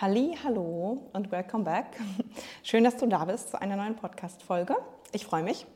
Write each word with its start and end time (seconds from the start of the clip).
Halli, 0.00 0.36
hallo 0.42 1.08
und 1.12 1.30
welcome 1.30 1.62
back. 1.62 1.86
Schön, 2.64 2.82
dass 2.82 2.96
du 2.96 3.06
da 3.06 3.24
bist 3.26 3.50
zu 3.50 3.60
einer 3.60 3.76
neuen 3.76 3.94
Podcast-Folge. 3.94 4.74
Ich 5.12 5.24
freue 5.24 5.44
mich. 5.44 5.66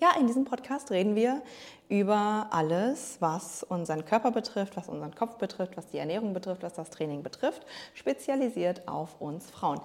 Ja, 0.00 0.10
in 0.20 0.28
diesem 0.28 0.44
Podcast 0.44 0.92
reden 0.92 1.16
wir 1.16 1.42
über 1.88 2.46
alles, 2.52 3.16
was 3.18 3.64
unseren 3.64 4.04
Körper 4.04 4.30
betrifft, 4.30 4.76
was 4.76 4.88
unseren 4.88 5.16
Kopf 5.16 5.36
betrifft, 5.38 5.76
was 5.76 5.88
die 5.88 5.98
Ernährung 5.98 6.32
betrifft, 6.32 6.62
was 6.62 6.74
das 6.74 6.90
Training 6.90 7.24
betrifft, 7.24 7.66
spezialisiert 7.94 8.86
auf 8.86 9.20
uns 9.20 9.50
Frauen. 9.50 9.80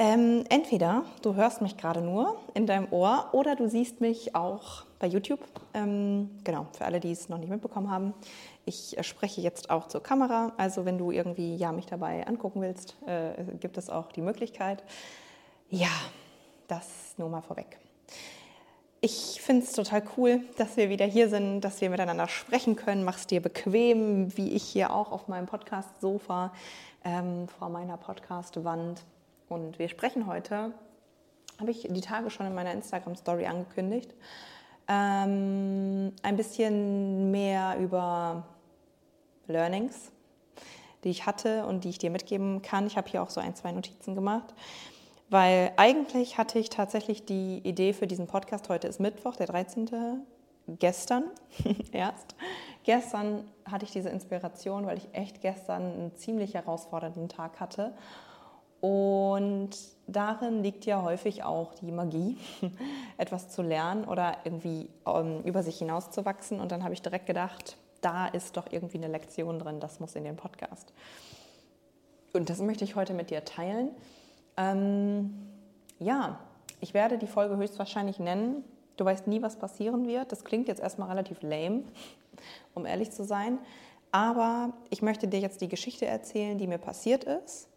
Ähm, 0.00 0.44
entweder 0.48 1.02
du 1.22 1.34
hörst 1.34 1.60
mich 1.60 1.76
gerade 1.76 2.00
nur 2.00 2.36
in 2.54 2.68
deinem 2.68 2.86
Ohr 2.92 3.30
oder 3.32 3.56
du 3.56 3.68
siehst 3.68 4.00
mich 4.00 4.36
auch 4.36 4.84
bei 5.00 5.08
YouTube. 5.08 5.40
Ähm, 5.74 6.30
genau, 6.44 6.68
für 6.76 6.84
alle, 6.84 7.00
die 7.00 7.10
es 7.10 7.28
noch 7.28 7.38
nicht 7.38 7.50
mitbekommen 7.50 7.90
haben. 7.90 8.14
Ich 8.68 8.94
spreche 9.00 9.40
jetzt 9.40 9.70
auch 9.70 9.88
zur 9.88 10.02
Kamera. 10.02 10.52
Also 10.58 10.84
wenn 10.84 10.98
du 10.98 11.10
irgendwie 11.10 11.56
ja, 11.56 11.72
mich 11.72 11.86
dabei 11.86 12.26
angucken 12.26 12.60
willst, 12.60 12.96
äh, 13.06 13.32
gibt 13.58 13.78
es 13.78 13.88
auch 13.88 14.12
die 14.12 14.20
Möglichkeit. 14.20 14.84
Ja, 15.70 15.88
das 16.66 17.14
nur 17.16 17.30
mal 17.30 17.40
vorweg. 17.40 17.78
Ich 19.00 19.40
finde 19.40 19.64
es 19.64 19.72
total 19.72 20.02
cool, 20.18 20.42
dass 20.58 20.76
wir 20.76 20.90
wieder 20.90 21.06
hier 21.06 21.30
sind, 21.30 21.62
dass 21.62 21.80
wir 21.80 21.88
miteinander 21.88 22.28
sprechen 22.28 22.76
können. 22.76 23.04
Mach 23.04 23.16
es 23.16 23.26
dir 23.26 23.40
bequem, 23.40 24.36
wie 24.36 24.52
ich 24.52 24.64
hier 24.64 24.92
auch 24.92 25.12
auf 25.12 25.28
meinem 25.28 25.46
Podcast-Sofa 25.46 26.52
ähm, 27.06 27.48
vor 27.48 27.70
meiner 27.70 27.96
Podcast-Wand 27.96 29.02
und 29.48 29.78
wir 29.78 29.88
sprechen 29.88 30.26
heute, 30.26 30.72
habe 31.58 31.70
ich 31.70 31.88
die 31.88 32.00
Tage 32.02 32.28
schon 32.28 32.44
in 32.44 32.54
meiner 32.54 32.72
Instagram-Story 32.72 33.46
angekündigt, 33.46 34.12
ähm, 34.88 36.12
ein 36.22 36.36
bisschen 36.36 37.30
mehr 37.30 37.78
über 37.78 38.44
Learnings, 39.48 40.12
die 41.04 41.10
ich 41.10 41.26
hatte 41.26 41.66
und 41.66 41.84
die 41.84 41.90
ich 41.90 41.98
dir 41.98 42.10
mitgeben 42.10 42.62
kann. 42.62 42.86
Ich 42.86 42.96
habe 42.96 43.08
hier 43.08 43.22
auch 43.22 43.30
so 43.30 43.40
ein, 43.40 43.54
zwei 43.54 43.72
Notizen 43.72 44.14
gemacht. 44.14 44.54
Weil 45.30 45.72
eigentlich 45.76 46.38
hatte 46.38 46.58
ich 46.58 46.70
tatsächlich 46.70 47.26
die 47.26 47.58
Idee 47.58 47.92
für 47.92 48.06
diesen 48.06 48.26
Podcast, 48.26 48.68
heute 48.68 48.88
ist 48.88 48.98
Mittwoch, 48.98 49.36
der 49.36 49.46
13. 49.46 50.22
Gestern 50.78 51.24
erst. 51.92 52.34
Gestern 52.84 53.44
hatte 53.64 53.84
ich 53.84 53.90
diese 53.90 54.08
Inspiration, 54.08 54.86
weil 54.86 54.96
ich 54.98 55.08
echt 55.12 55.40
gestern 55.42 55.82
einen 55.82 56.16
ziemlich 56.16 56.54
herausfordernden 56.54 57.28
Tag 57.28 57.60
hatte 57.60 57.92
und 58.80 59.70
darin 60.06 60.62
liegt 60.62 60.86
ja 60.86 61.02
häufig 61.02 61.42
auch 61.42 61.74
die 61.74 61.90
Magie, 61.90 62.36
etwas 63.18 63.48
zu 63.50 63.62
lernen 63.62 64.04
oder 64.04 64.36
irgendwie 64.44 64.88
um, 65.04 65.14
ähm, 65.14 65.42
über 65.44 65.62
sich 65.62 65.78
hinauszuwachsen. 65.78 66.60
Und 66.60 66.70
dann 66.70 66.84
habe 66.84 66.94
ich 66.94 67.02
direkt 67.02 67.26
gedacht, 67.26 67.76
da 68.00 68.26
ist 68.26 68.56
doch 68.56 68.66
irgendwie 68.70 68.98
eine 68.98 69.08
Lektion 69.08 69.58
drin, 69.58 69.80
das 69.80 70.00
muss 70.00 70.14
in 70.14 70.24
den 70.24 70.36
Podcast. 70.36 70.92
Und 72.32 72.50
das 72.50 72.60
möchte 72.60 72.84
ich 72.84 72.94
heute 72.96 73.14
mit 73.14 73.30
dir 73.30 73.44
teilen. 73.44 73.90
Ähm, 74.56 75.34
ja, 75.98 76.40
ich 76.80 76.94
werde 76.94 77.18
die 77.18 77.26
Folge 77.26 77.56
höchstwahrscheinlich 77.56 78.18
nennen. 78.18 78.64
Du 78.96 79.04
weißt 79.04 79.26
nie, 79.26 79.42
was 79.42 79.56
passieren 79.56 80.06
wird. 80.06 80.32
Das 80.32 80.44
klingt 80.44 80.68
jetzt 80.68 80.80
erstmal 80.80 81.08
relativ 81.08 81.42
lame, 81.42 81.84
um 82.74 82.86
ehrlich 82.86 83.10
zu 83.10 83.24
sein. 83.24 83.58
Aber 84.10 84.72
ich 84.90 85.02
möchte 85.02 85.28
dir 85.28 85.40
jetzt 85.40 85.60
die 85.60 85.68
Geschichte 85.68 86.06
erzählen, 86.06 86.58
die 86.58 86.66
mir 86.66 86.78
passiert 86.78 87.24
ist 87.24 87.68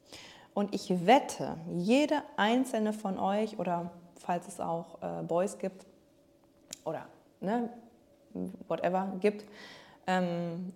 und 0.53 0.73
ich 0.73 1.05
wette, 1.05 1.57
jede 1.69 2.21
einzelne 2.37 2.93
von 2.93 3.17
euch 3.19 3.57
oder 3.59 3.91
falls 4.19 4.47
es 4.47 4.59
auch 4.59 5.01
äh, 5.01 5.23
Boys 5.23 5.57
gibt 5.57 5.85
oder 6.83 7.05
ne, 7.39 7.69
whatever 8.67 9.13
gibt, 9.19 9.45
ähm, 10.11 10.73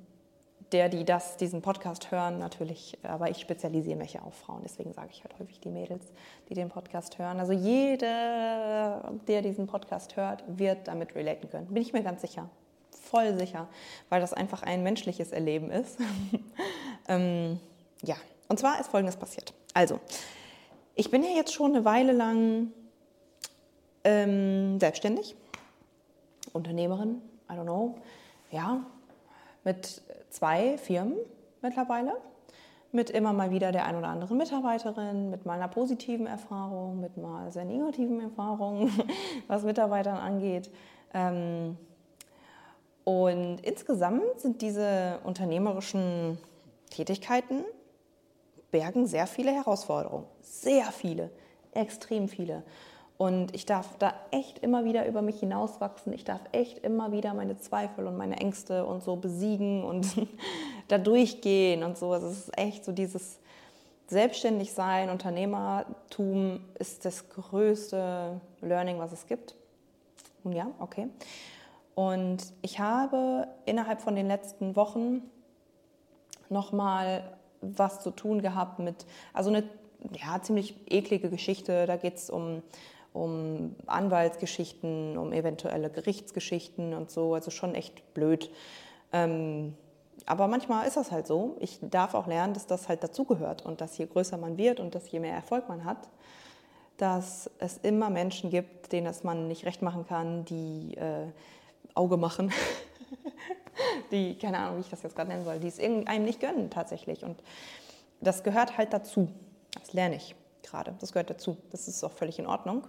der, 0.72 0.90
die 0.90 1.06
das, 1.06 1.38
diesen 1.38 1.62
Podcast 1.62 2.12
hören, 2.12 2.40
natürlich, 2.40 2.98
aber 3.04 3.30
ich 3.30 3.40
spezialisiere 3.40 3.98
mich 3.98 4.14
ja 4.14 4.22
auf 4.22 4.34
Frauen, 4.34 4.62
deswegen 4.64 4.94
sage 4.94 5.10
ich 5.12 5.24
halt 5.24 5.38
häufig 5.40 5.60
die 5.60 5.70
Mädels, 5.70 6.06
die 6.50 6.54
den 6.54 6.70
Podcast 6.70 7.18
hören. 7.20 7.40
Also 7.40 7.54
jeder, 7.54 9.14
der 9.28 9.42
diesen 9.42 9.68
Podcast 9.68 10.16
hört, 10.16 10.44
wird 10.48 10.88
damit 10.88 11.16
relaten 11.16 11.50
können. 11.50 11.68
Bin 11.68 11.82
ich 11.82 11.94
mir 11.94 12.04
ganz 12.04 12.22
sicher. 12.22 12.50
Voll 12.92 13.38
sicher, 13.38 13.68
weil 14.10 14.22
das 14.22 14.34
einfach 14.34 14.64
ein 14.64 14.82
menschliches 14.82 15.32
Erleben 15.32 15.70
ist. 15.70 16.00
ähm, 17.08 17.60
ja, 18.02 18.16
und 18.48 18.60
zwar 18.60 18.80
ist 18.80 18.90
Folgendes 18.90 19.18
passiert. 19.18 19.54
Also, 19.74 20.00
ich 20.96 21.12
bin 21.12 21.24
ja 21.24 21.30
jetzt 21.30 21.54
schon 21.54 21.76
eine 21.76 21.86
Weile 21.86 22.14
lang 22.14 22.72
ähm, 24.04 24.80
selbstständig, 24.80 25.36
Unternehmerin, 26.54 27.22
I 27.50 27.54
don't 27.54 27.64
know, 27.64 27.96
ja, 28.52 28.86
mit 29.66 30.02
zwei 30.30 30.78
Firmen 30.78 31.18
mittlerweile, 31.62 32.14
mit 32.94 33.10
immer 33.10 33.34
mal 33.34 33.52
wieder 33.52 33.74
der 33.74 33.86
ein 33.86 33.98
oder 33.98 34.08
anderen 34.08 34.38
Mitarbeiterin, 34.38 35.30
mit 35.30 35.46
mal 35.46 35.56
einer 35.56 35.68
positiven 35.68 36.28
Erfahrung, 36.28 37.02
mit 37.02 37.18
mal 37.18 37.52
sehr 37.52 37.66
negativen 37.66 38.22
Erfahrungen, 38.22 38.90
was 39.48 39.64
Mitarbeitern 39.64 40.18
angeht. 40.18 40.72
Ähm, 41.14 41.78
und 43.04 43.60
insgesamt 43.62 44.40
sind 44.40 44.62
diese 44.62 45.20
unternehmerischen 45.24 46.38
Tätigkeiten 46.90 47.66
bergen 48.72 49.06
sehr 49.06 49.28
viele 49.28 49.52
Herausforderungen. 49.52 50.26
Sehr 50.42 50.86
viele, 50.92 51.30
extrem 51.72 52.28
viele. 52.28 52.64
Und 53.18 53.56
ich 53.56 53.66
darf 53.66 53.98
da 53.98 54.14
echt 54.32 54.60
immer 54.60 54.84
wieder 54.84 55.08
über 55.08 55.22
mich 55.22 55.40
hinauswachsen. 55.40 56.12
Ich 56.12 56.26
darf 56.26 56.42
echt 56.52 56.80
immer 56.80 57.14
wieder 57.14 57.34
meine 57.34 57.58
Zweifel 57.58 58.08
und 58.08 58.18
meine 58.18 58.38
Ängste 58.38 58.86
und 58.86 59.04
so 59.04 59.16
besiegen 59.16 59.84
und 59.84 60.08
da 60.90 60.98
durchgehen 60.98 61.84
und 61.84 61.98
so. 61.98 62.12
Also 62.12 62.28
es 62.28 62.40
ist 62.40 62.58
echt 62.58 62.84
so 62.84 62.92
dieses 62.92 63.40
Selbstständigsein, 64.08 65.10
Unternehmertum 65.10 66.60
ist 66.78 67.06
das 67.06 67.30
größte 67.30 68.40
Learning, 68.62 69.00
was 69.00 69.12
es 69.14 69.26
gibt. 69.26 69.56
Und 70.44 70.52
ja, 70.52 70.68
okay. 70.80 71.08
Und 71.96 72.54
ich 72.62 72.80
habe 72.80 73.48
innerhalb 73.66 74.02
von 74.02 74.16
den 74.16 74.28
letzten 74.28 74.76
Wochen 74.76 75.22
nochmal 76.50 77.24
was 77.62 78.02
zu 78.02 78.12
tun 78.12 78.42
gehabt 78.42 78.80
mit, 78.80 79.06
also 79.34 79.50
eine 79.50 79.64
ja, 80.12 80.40
ziemlich 80.42 80.76
eklige 80.88 81.30
Geschichte. 81.30 81.88
Da 81.88 81.96
geht 81.96 82.18
es 82.18 82.30
um, 82.30 82.62
um 83.16 83.76
Anwaltsgeschichten, 83.86 85.18
um 85.18 85.32
eventuelle 85.34 85.90
Gerichtsgeschichten 85.90 86.94
und 86.94 87.10
so. 87.10 87.34
Also 87.34 87.52
schon 87.52 87.74
echt 87.76 88.14
blöd. 88.14 88.52
Ähm, 89.14 89.76
aber 90.26 90.48
manchmal 90.48 90.88
ist 90.88 90.98
das 90.98 91.12
halt 91.12 91.28
so. 91.28 91.56
Ich 91.60 91.80
darf 91.82 92.14
auch 92.14 92.28
lernen, 92.28 92.54
dass 92.54 92.68
das 92.68 92.90
halt 92.90 93.04
dazugehört 93.04 93.66
und 93.66 93.82
dass 93.82 93.98
je 93.98 94.06
größer 94.06 94.38
man 94.38 94.58
wird 94.58 94.80
und 94.80 94.96
dass 94.96 95.10
je 95.12 95.20
mehr 95.20 95.34
Erfolg 95.34 95.70
man 95.70 95.86
hat, 95.86 96.10
dass 96.98 97.50
es 97.60 97.78
immer 97.78 98.10
Menschen 98.10 98.50
gibt, 98.50 98.92
denen 98.92 99.06
das 99.06 99.24
man 99.24 99.48
nicht 99.48 99.66
recht 99.66 99.82
machen 99.82 100.06
kann, 100.08 100.46
die 100.46 100.96
äh, 100.98 101.28
Auge 101.94 102.18
machen 102.18 102.52
die, 104.12 104.38
keine 104.38 104.60
Ahnung, 104.60 104.78
wie 104.78 104.82
ich 104.82 104.90
das 104.90 105.04
jetzt 105.04 105.16
gerade 105.16 105.30
nennen 105.30 105.44
soll, 105.44 105.60
die 105.60 105.68
es 105.68 105.80
einem 105.80 106.24
nicht 106.24 106.40
gönnen 106.40 106.70
tatsächlich. 106.70 107.24
Und 107.24 107.42
das 108.22 108.44
gehört 108.44 108.78
halt 108.78 108.94
dazu. 108.94 109.30
Das 109.80 109.94
lerne 109.94 110.16
ich 110.16 110.36
gerade. 110.64 110.96
Das 111.00 111.12
gehört 111.12 111.30
dazu. 111.30 111.58
Das 111.72 111.88
ist 111.88 112.04
auch 112.04 112.12
völlig 112.12 112.40
in 112.40 112.48
Ordnung. 112.48 112.88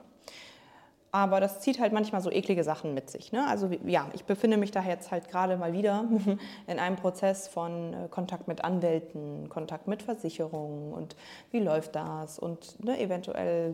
Aber 1.16 1.40
das 1.40 1.60
zieht 1.60 1.80
halt 1.80 1.94
manchmal 1.94 2.20
so 2.20 2.30
eklige 2.30 2.62
Sachen 2.62 2.92
mit 2.92 3.08
sich. 3.08 3.32
Ne? 3.32 3.48
Also 3.48 3.70
ja, 3.86 4.06
ich 4.12 4.26
befinde 4.26 4.58
mich 4.58 4.70
da 4.70 4.82
jetzt 4.82 5.10
halt 5.10 5.30
gerade 5.30 5.56
mal 5.56 5.72
wieder 5.72 6.04
in 6.66 6.78
einem 6.78 6.96
Prozess 6.96 7.48
von 7.48 7.94
äh, 7.94 8.08
Kontakt 8.10 8.48
mit 8.48 8.62
Anwälten, 8.62 9.48
Kontakt 9.48 9.88
mit 9.88 10.02
Versicherungen 10.02 10.92
und 10.92 11.16
wie 11.52 11.60
läuft 11.60 11.96
das 11.96 12.38
und 12.38 12.84
ne, 12.84 13.00
eventuell 13.00 13.72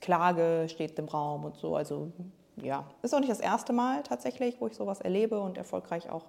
Klage 0.00 0.64
steht 0.70 0.98
im 0.98 1.04
Raum 1.04 1.44
und 1.44 1.58
so. 1.58 1.76
Also 1.76 2.12
ja, 2.56 2.86
ist 3.02 3.14
auch 3.14 3.20
nicht 3.20 3.30
das 3.30 3.40
erste 3.40 3.74
Mal 3.74 4.02
tatsächlich, 4.02 4.58
wo 4.58 4.66
ich 4.66 4.74
sowas 4.74 5.02
erlebe 5.02 5.38
und 5.40 5.58
erfolgreich 5.58 6.08
auch. 6.08 6.24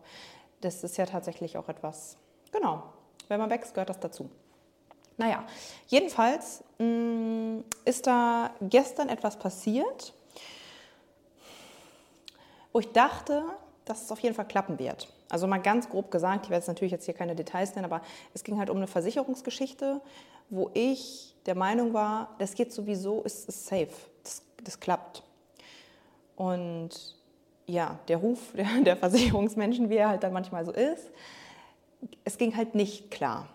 Das 0.59 0.83
ist 0.83 0.97
ja 0.97 1.05
tatsächlich 1.05 1.57
auch 1.57 1.69
etwas, 1.69 2.17
genau, 2.51 2.83
wenn 3.29 3.39
man 3.39 3.49
wächst, 3.49 3.73
gehört 3.73 3.89
das 3.89 4.01
dazu. 4.01 4.29
Naja, 5.15 5.45
jedenfalls 5.87 6.61
mh, 6.77 6.85
mm, 6.85 7.63
ist 7.85 8.05
da 8.05 8.49
gestern 8.59 9.07
etwas 9.07 9.39
passiert, 9.39 10.13
wo 12.75 12.79
ich 12.81 12.91
dachte, 12.91 13.41
dass 13.85 14.03
es 14.03 14.11
auf 14.11 14.19
jeden 14.19 14.35
Fall 14.35 14.49
klappen 14.49 14.77
wird. 14.79 15.07
Also 15.29 15.47
mal 15.47 15.61
ganz 15.61 15.87
grob 15.87 16.11
gesagt, 16.11 16.43
ich 16.43 16.49
werde 16.49 16.59
jetzt 16.59 16.67
natürlich 16.67 16.91
jetzt 16.91 17.05
hier 17.05 17.13
keine 17.13 17.33
Details 17.33 17.73
nennen, 17.73 17.85
aber 17.85 18.01
es 18.33 18.43
ging 18.43 18.59
halt 18.59 18.69
um 18.69 18.75
eine 18.75 18.87
Versicherungsgeschichte, 18.87 20.01
wo 20.49 20.71
ich 20.73 21.37
der 21.45 21.55
Meinung 21.55 21.93
war, 21.93 22.35
das 22.37 22.53
geht 22.53 22.73
sowieso, 22.73 23.21
ist, 23.21 23.47
ist 23.47 23.67
safe, 23.67 23.87
das, 24.23 24.43
das 24.61 24.77
klappt. 24.77 25.23
Und 26.35 27.15
ja, 27.65 27.97
der 28.09 28.17
Ruf 28.17 28.39
der, 28.57 28.67
der 28.83 28.97
Versicherungsmenschen, 28.97 29.89
wie 29.89 29.95
er 29.95 30.09
halt 30.09 30.23
dann 30.23 30.33
manchmal 30.33 30.65
so 30.65 30.73
ist, 30.73 31.11
es 32.25 32.37
ging 32.37 32.57
halt 32.57 32.75
nicht 32.75 33.09
klar. 33.09 33.47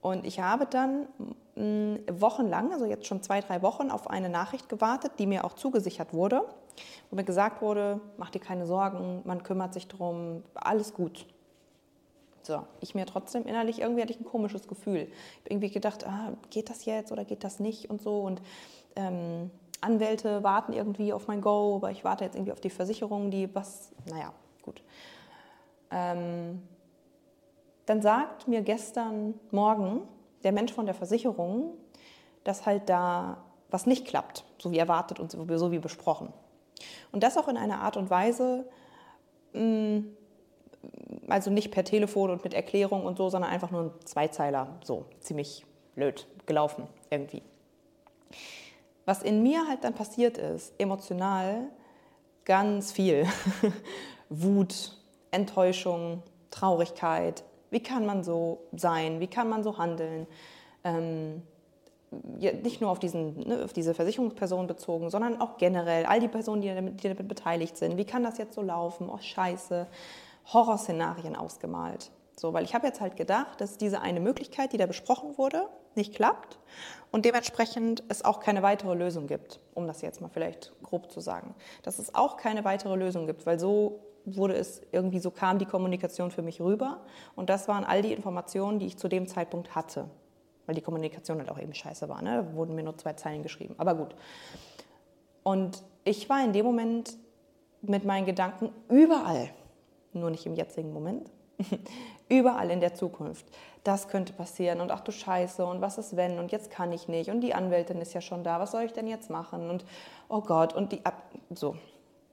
Und 0.00 0.26
ich 0.26 0.40
habe 0.40 0.66
dann 0.66 1.06
mm, 1.56 2.20
wochenlang, 2.20 2.72
also 2.72 2.86
jetzt 2.86 3.06
schon 3.06 3.22
zwei, 3.22 3.40
drei 3.40 3.62
Wochen, 3.62 3.90
auf 3.90 4.08
eine 4.08 4.28
Nachricht 4.28 4.68
gewartet, 4.68 5.12
die 5.18 5.26
mir 5.26 5.44
auch 5.44 5.54
zugesichert 5.54 6.14
wurde, 6.14 6.42
wo 7.10 7.16
mir 7.16 7.24
gesagt 7.24 7.60
wurde, 7.60 8.00
mach 8.16 8.30
dir 8.30 8.40
keine 8.40 8.66
Sorgen, 8.66 9.22
man 9.24 9.42
kümmert 9.42 9.74
sich 9.74 9.88
drum, 9.88 10.42
alles 10.54 10.94
gut. 10.94 11.26
So, 12.42 12.62
ich 12.80 12.94
mir 12.94 13.04
trotzdem 13.04 13.44
innerlich, 13.44 13.80
irgendwie 13.80 14.00
hatte 14.00 14.12
ich 14.12 14.20
ein 14.20 14.24
komisches 14.24 14.66
Gefühl. 14.66 15.02
Ich 15.02 15.40
habe 15.40 15.50
irgendwie 15.50 15.70
gedacht, 15.70 16.06
ah, 16.06 16.32
geht 16.48 16.70
das 16.70 16.86
jetzt 16.86 17.12
oder 17.12 17.24
geht 17.24 17.44
das 17.44 17.60
nicht 17.60 17.90
und 17.90 18.00
so. 18.00 18.20
Und 18.20 18.40
ähm, 18.96 19.50
Anwälte 19.82 20.42
warten 20.42 20.72
irgendwie 20.72 21.12
auf 21.12 21.28
mein 21.28 21.42
Go, 21.42 21.76
aber 21.76 21.90
ich 21.90 22.04
warte 22.04 22.24
jetzt 22.24 22.36
irgendwie 22.36 22.52
auf 22.52 22.60
die 22.60 22.70
Versicherung, 22.70 23.30
die 23.30 23.54
was, 23.54 23.92
naja, 24.06 24.32
gut. 24.62 24.82
Ähm, 25.90 26.62
dann 27.90 28.02
sagt 28.02 28.46
mir 28.46 28.62
gestern 28.62 29.34
Morgen 29.50 30.02
der 30.44 30.52
Mensch 30.52 30.72
von 30.72 30.86
der 30.86 30.94
Versicherung, 30.94 31.72
dass 32.44 32.64
halt 32.64 32.88
da 32.88 33.42
was 33.68 33.84
nicht 33.84 34.06
klappt, 34.06 34.44
so 34.58 34.70
wie 34.70 34.78
erwartet 34.78 35.18
und 35.18 35.32
so 35.32 35.72
wie 35.72 35.78
besprochen. 35.80 36.32
Und 37.10 37.24
das 37.24 37.36
auch 37.36 37.48
in 37.48 37.56
einer 37.56 37.80
Art 37.80 37.96
und 37.96 38.08
Weise, 38.08 38.64
mm, 39.54 40.02
also 41.28 41.50
nicht 41.50 41.72
per 41.72 41.82
Telefon 41.82 42.30
und 42.30 42.44
mit 42.44 42.54
Erklärung 42.54 43.04
und 43.04 43.16
so, 43.16 43.28
sondern 43.28 43.50
einfach 43.50 43.72
nur 43.72 43.82
ein 43.82 43.90
Zweizeiler, 44.04 44.78
so 44.84 45.06
ziemlich 45.18 45.66
blöd 45.96 46.28
gelaufen 46.46 46.86
irgendwie. 47.10 47.42
Was 49.04 49.24
in 49.24 49.42
mir 49.42 49.66
halt 49.66 49.82
dann 49.82 49.94
passiert 49.94 50.38
ist, 50.38 50.74
emotional, 50.78 51.66
ganz 52.44 52.92
viel. 52.92 53.26
Wut, 54.28 54.96
Enttäuschung, 55.32 56.22
Traurigkeit. 56.52 57.42
Wie 57.70 57.82
kann 57.82 58.06
man 58.06 58.24
so 58.24 58.62
sein? 58.72 59.20
Wie 59.20 59.28
kann 59.28 59.48
man 59.48 59.62
so 59.62 59.78
handeln? 59.78 60.26
Ähm, 60.84 61.42
ja, 62.38 62.52
nicht 62.52 62.80
nur 62.80 62.90
auf, 62.90 62.98
diesen, 62.98 63.38
ne, 63.46 63.64
auf 63.64 63.72
diese 63.72 63.94
Versicherungsperson 63.94 64.66
bezogen, 64.66 65.10
sondern 65.10 65.40
auch 65.40 65.58
generell 65.58 66.06
all 66.06 66.18
die 66.20 66.28
Personen, 66.28 66.62
die 66.62 66.68
damit, 66.68 67.02
die 67.04 67.08
damit 67.08 67.28
beteiligt 67.28 67.76
sind. 67.76 67.96
Wie 67.96 68.04
kann 68.04 68.24
das 68.24 68.38
jetzt 68.38 68.54
so 68.54 68.62
laufen? 68.62 69.08
Oh, 69.08 69.18
scheiße. 69.18 69.86
Horrorszenarien 70.52 71.36
ausgemalt. 71.36 72.10
So, 72.36 72.52
weil 72.52 72.64
ich 72.64 72.74
habe 72.74 72.86
jetzt 72.86 73.00
halt 73.00 73.16
gedacht, 73.16 73.60
dass 73.60 73.76
diese 73.76 74.00
eine 74.00 74.18
Möglichkeit, 74.18 74.72
die 74.72 74.78
da 74.78 74.86
besprochen 74.86 75.36
wurde, 75.36 75.68
nicht 75.94 76.14
klappt 76.14 76.58
und 77.10 77.24
dementsprechend 77.24 78.02
es 78.08 78.24
auch 78.24 78.40
keine 78.40 78.62
weitere 78.62 78.94
Lösung 78.94 79.26
gibt, 79.26 79.60
um 79.74 79.86
das 79.86 80.00
jetzt 80.00 80.20
mal 80.20 80.30
vielleicht 80.32 80.72
grob 80.82 81.10
zu 81.12 81.20
sagen. 81.20 81.54
Dass 81.82 81.98
es 81.98 82.14
auch 82.14 82.36
keine 82.36 82.64
weitere 82.64 82.96
Lösung 82.96 83.26
gibt, 83.26 83.44
weil 83.44 83.60
so 83.60 84.00
wurde 84.24 84.54
es 84.54 84.82
irgendwie, 84.92 85.18
so 85.18 85.30
kam 85.30 85.58
die 85.58 85.66
Kommunikation 85.66 86.30
für 86.30 86.42
mich 86.42 86.60
rüber 86.60 87.00
und 87.36 87.50
das 87.50 87.68
waren 87.68 87.84
all 87.84 88.02
die 88.02 88.12
Informationen, 88.12 88.78
die 88.78 88.86
ich 88.86 88.96
zu 88.96 89.08
dem 89.08 89.26
Zeitpunkt 89.26 89.74
hatte, 89.74 90.06
weil 90.66 90.74
die 90.74 90.82
Kommunikation 90.82 91.38
halt 91.38 91.50
auch 91.50 91.58
eben 91.58 91.74
scheiße 91.74 92.08
war, 92.08 92.22
ne? 92.22 92.44
da 92.44 92.54
wurden 92.54 92.74
mir 92.74 92.82
nur 92.82 92.96
zwei 92.98 93.14
Zeilen 93.14 93.42
geschrieben, 93.42 93.74
aber 93.78 93.94
gut. 93.94 94.14
Und 95.42 95.82
ich 96.04 96.28
war 96.28 96.44
in 96.44 96.52
dem 96.52 96.66
Moment 96.66 97.16
mit 97.82 98.04
meinen 98.04 98.26
Gedanken 98.26 98.70
überall, 98.88 99.50
nur 100.12 100.30
nicht 100.30 100.46
im 100.46 100.54
jetzigen 100.54 100.92
Moment, 100.92 101.30
überall 102.28 102.70
in 102.70 102.80
der 102.80 102.94
Zukunft. 102.94 103.46
Das 103.84 104.08
könnte 104.08 104.32
passieren 104.32 104.80
und 104.80 104.90
ach 104.90 105.00
du 105.00 105.12
Scheiße 105.12 105.64
und 105.64 105.80
was 105.80 105.98
ist 105.98 106.16
wenn 106.16 106.38
und 106.38 106.52
jetzt 106.52 106.70
kann 106.70 106.92
ich 106.92 107.08
nicht 107.08 107.30
und 107.30 107.40
die 107.40 107.54
Anwältin 107.54 108.00
ist 108.00 108.12
ja 108.12 108.20
schon 108.20 108.44
da, 108.44 108.60
was 108.60 108.72
soll 108.72 108.82
ich 108.82 108.92
denn 108.92 109.06
jetzt 109.06 109.30
machen 109.30 109.70
und 109.70 109.84
oh 110.28 110.42
Gott 110.42 110.74
und 110.74 110.92
die 110.92 111.00
so. 111.54 111.76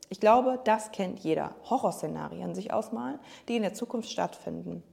Ich 0.10 0.20
glaube, 0.20 0.60
das 0.64 0.92
kennt 0.92 1.20
jeder. 1.20 1.56
Horrorszenarien 1.70 2.56
sich 2.56 2.74
ausmalen, 2.74 3.20
die 3.48 3.58
in 3.58 3.64
der 3.64 3.74
Zukunft 3.74 4.10
stattfinden. 4.10 4.84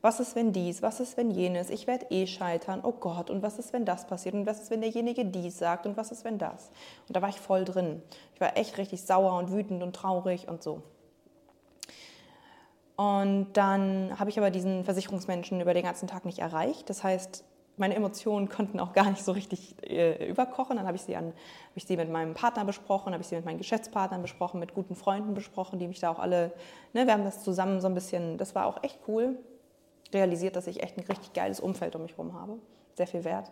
Was 0.00 0.20
ist, 0.20 0.36
wenn 0.36 0.52
dies? 0.52 0.80
Was 0.80 1.00
ist, 1.00 1.16
wenn 1.16 1.30
jenes? 1.30 1.70
Ich 1.70 1.86
werde 1.88 2.06
eh 2.10 2.26
scheitern. 2.26 2.80
Oh 2.84 2.92
Gott, 2.92 3.30
und 3.30 3.42
was 3.42 3.58
ist, 3.58 3.72
wenn 3.72 3.84
das 3.84 4.06
passiert? 4.06 4.34
Und 4.34 4.46
was 4.46 4.60
ist, 4.62 4.70
wenn 4.70 4.80
derjenige 4.80 5.24
dies 5.24 5.58
sagt? 5.58 5.86
Und 5.86 5.96
was 5.96 6.12
ist, 6.12 6.24
wenn 6.24 6.38
das? 6.38 6.70
Und 7.08 7.16
da 7.16 7.22
war 7.22 7.28
ich 7.28 7.40
voll 7.40 7.64
drin. 7.64 8.00
Ich 8.34 8.40
war 8.40 8.56
echt 8.56 8.78
richtig 8.78 9.02
sauer 9.02 9.36
und 9.36 9.50
wütend 9.50 9.82
und 9.82 9.96
traurig 9.96 10.46
und 10.48 10.62
so. 10.62 10.82
Und 12.96 13.52
dann 13.52 14.18
habe 14.18 14.30
ich 14.30 14.38
aber 14.38 14.50
diesen 14.50 14.84
Versicherungsmenschen 14.84 15.60
über 15.60 15.74
den 15.74 15.84
ganzen 15.84 16.08
Tag 16.08 16.24
nicht 16.24 16.38
erreicht. 16.38 16.88
Das 16.90 17.02
heißt, 17.02 17.44
meine 17.78 17.94
Emotionen 17.94 18.48
konnten 18.48 18.80
auch 18.80 18.92
gar 18.92 19.10
nicht 19.10 19.24
so 19.24 19.32
richtig 19.32 19.76
äh, 19.82 20.28
überkochen. 20.28 20.76
Dann 20.76 20.86
habe 20.86 20.96
ich, 20.96 21.02
sie 21.02 21.16
an, 21.16 21.26
habe 21.26 21.34
ich 21.74 21.84
sie 21.84 21.96
mit 21.96 22.10
meinem 22.10 22.34
Partner 22.34 22.64
besprochen, 22.64 23.12
habe 23.12 23.22
ich 23.22 23.28
sie 23.28 23.36
mit 23.36 23.44
meinen 23.44 23.58
Geschäftspartnern 23.58 24.22
besprochen, 24.22 24.60
mit 24.60 24.74
guten 24.74 24.94
Freunden 24.94 25.34
besprochen, 25.34 25.78
die 25.78 25.88
mich 25.88 26.00
da 26.00 26.10
auch 26.10 26.18
alle, 26.18 26.52
ne, 26.92 27.06
wir 27.06 27.12
haben 27.12 27.24
das 27.24 27.42
zusammen 27.42 27.80
so 27.80 27.86
ein 27.86 27.94
bisschen, 27.94 28.38
das 28.38 28.54
war 28.54 28.66
auch 28.66 28.82
echt 28.82 28.98
cool, 29.08 29.38
realisiert, 30.12 30.56
dass 30.56 30.66
ich 30.66 30.82
echt 30.82 30.96
ein 30.96 31.04
richtig 31.04 31.32
geiles 31.32 31.60
Umfeld 31.60 31.94
um 31.96 32.02
mich 32.02 32.12
herum 32.12 32.34
habe, 32.34 32.58
sehr 32.94 33.06
viel 33.06 33.24
wert. 33.24 33.50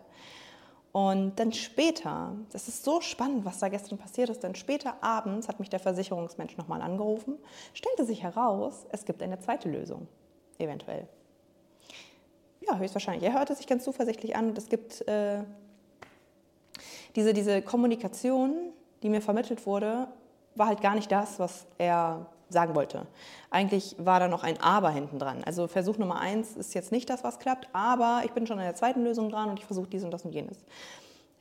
Und 0.91 1.39
dann 1.39 1.53
später, 1.53 2.33
das 2.51 2.67
ist 2.67 2.83
so 2.83 3.01
spannend, 3.01 3.45
was 3.45 3.59
da 3.59 3.69
gestern 3.69 3.97
passiert 3.99 4.29
ist, 4.29 4.41
denn 4.41 4.55
später 4.55 4.95
abends 5.01 5.47
hat 5.47 5.59
mich 5.59 5.69
der 5.69 5.79
Versicherungsmensch 5.79 6.57
nochmal 6.57 6.81
angerufen, 6.81 7.37
stellte 7.73 8.05
sich 8.05 8.23
heraus, 8.23 8.87
es 8.91 9.05
gibt 9.05 9.21
eine 9.21 9.39
zweite 9.39 9.69
Lösung, 9.69 10.07
eventuell. 10.57 11.07
Ja, 12.69 12.77
höchstwahrscheinlich. 12.77 13.23
Er 13.23 13.33
hörte 13.33 13.55
sich 13.55 13.67
ganz 13.67 13.83
zuversichtlich 13.83 14.35
an 14.35 14.49
und 14.49 14.57
es 14.57 14.67
gibt 14.67 15.07
äh, 15.07 15.43
diese, 17.15 17.33
diese 17.33 17.61
Kommunikation, 17.61 18.73
die 19.03 19.09
mir 19.09 19.21
vermittelt 19.21 19.65
wurde, 19.65 20.07
war 20.55 20.67
halt 20.67 20.81
gar 20.81 20.95
nicht 20.95 21.11
das, 21.11 21.39
was 21.39 21.65
er 21.77 22.25
sagen 22.49 22.75
wollte. 22.75 23.05
Eigentlich 23.49 23.95
war 23.99 24.19
da 24.19 24.27
noch 24.27 24.43
ein 24.43 24.59
Aber 24.61 24.89
hinten 24.89 25.19
dran. 25.19 25.43
Also 25.45 25.67
Versuch 25.67 25.97
Nummer 25.97 26.19
eins 26.19 26.55
ist 26.55 26.73
jetzt 26.73 26.91
nicht 26.91 27.09
das, 27.09 27.23
was 27.23 27.39
klappt, 27.39 27.67
aber 27.73 28.21
ich 28.25 28.31
bin 28.31 28.47
schon 28.47 28.57
an 28.59 28.65
der 28.65 28.75
zweiten 28.75 29.03
Lösung 29.03 29.29
dran 29.29 29.49
und 29.49 29.59
ich 29.59 29.65
versuche 29.65 29.87
dies 29.87 30.03
und 30.03 30.11
das 30.11 30.23
und 30.25 30.33
jenes. 30.33 30.57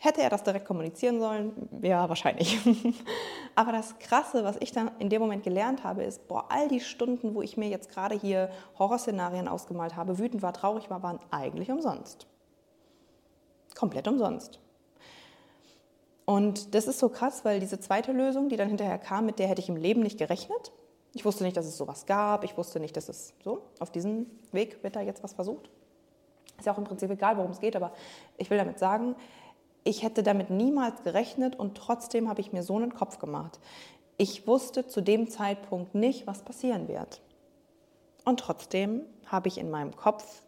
Hätte 0.06 0.22
er 0.22 0.30
das 0.30 0.44
direkt 0.44 0.66
kommunizieren 0.66 1.18
sollen? 1.18 1.68
Ja, 1.82 2.08
wahrscheinlich. 2.08 2.60
aber 3.56 3.72
das 3.72 3.98
Krasse, 3.98 4.44
was 4.44 4.56
ich 4.60 4.70
dann 4.70 4.92
in 5.00 5.08
dem 5.08 5.20
Moment 5.20 5.42
gelernt 5.42 5.82
habe, 5.82 6.04
ist, 6.04 6.28
boah, 6.28 6.44
all 6.48 6.68
die 6.68 6.78
Stunden, 6.78 7.34
wo 7.34 7.42
ich 7.42 7.56
mir 7.56 7.68
jetzt 7.68 7.90
gerade 7.90 8.14
hier 8.14 8.48
Horrorszenarien 8.78 9.48
ausgemalt 9.48 9.96
habe, 9.96 10.20
wütend 10.20 10.42
war, 10.42 10.52
traurig 10.52 10.90
war, 10.90 11.02
waren 11.02 11.18
eigentlich 11.32 11.72
umsonst. 11.72 12.28
Komplett 13.74 14.06
umsonst. 14.06 14.60
Und 16.24 16.76
das 16.76 16.86
ist 16.86 17.00
so 17.00 17.08
krass, 17.08 17.44
weil 17.44 17.58
diese 17.58 17.80
zweite 17.80 18.12
Lösung, 18.12 18.48
die 18.48 18.56
dann 18.56 18.68
hinterher 18.68 18.98
kam, 18.98 19.26
mit 19.26 19.40
der 19.40 19.48
hätte 19.48 19.60
ich 19.60 19.68
im 19.68 19.76
Leben 19.76 20.02
nicht 20.02 20.18
gerechnet. 20.18 20.70
Ich 21.14 21.24
wusste 21.24 21.42
nicht, 21.42 21.56
dass 21.56 21.66
es 21.66 21.76
sowas 21.76 22.06
gab. 22.06 22.44
Ich 22.44 22.56
wusste 22.56 22.78
nicht, 22.78 22.96
dass 22.96 23.08
es 23.08 23.34
so, 23.42 23.62
auf 23.80 23.90
diesem 23.90 24.26
Weg 24.52 24.84
wird 24.84 24.94
da 24.94 25.00
jetzt 25.00 25.24
was 25.24 25.32
versucht. 25.32 25.68
Ist 26.58 26.66
ja 26.66 26.72
auch 26.72 26.78
im 26.78 26.84
Prinzip 26.84 27.10
egal, 27.10 27.36
worum 27.36 27.50
es 27.50 27.60
geht, 27.60 27.74
aber 27.74 27.92
ich 28.36 28.48
will 28.50 28.58
damit 28.58 28.78
sagen, 28.78 29.16
ich 29.86 30.02
hätte 30.02 30.22
damit 30.22 30.50
niemals 30.50 31.02
gerechnet 31.02 31.56
und 31.56 31.76
trotzdem 31.76 32.28
habe 32.28 32.40
ich 32.40 32.52
mir 32.52 32.62
so 32.62 32.76
einen 32.76 32.94
Kopf 32.94 33.18
gemacht. 33.18 33.58
Ich 34.18 34.46
wusste 34.46 34.86
zu 34.86 35.00
dem 35.00 35.28
Zeitpunkt 35.28 35.94
nicht, 35.94 36.26
was 36.26 36.42
passieren 36.42 36.88
wird. 36.88 37.20
Und 38.24 38.40
trotzdem 38.40 39.02
habe 39.26 39.48
ich 39.48 39.58
in 39.58 39.70
meinem 39.70 39.94
Kopf, 39.94 40.42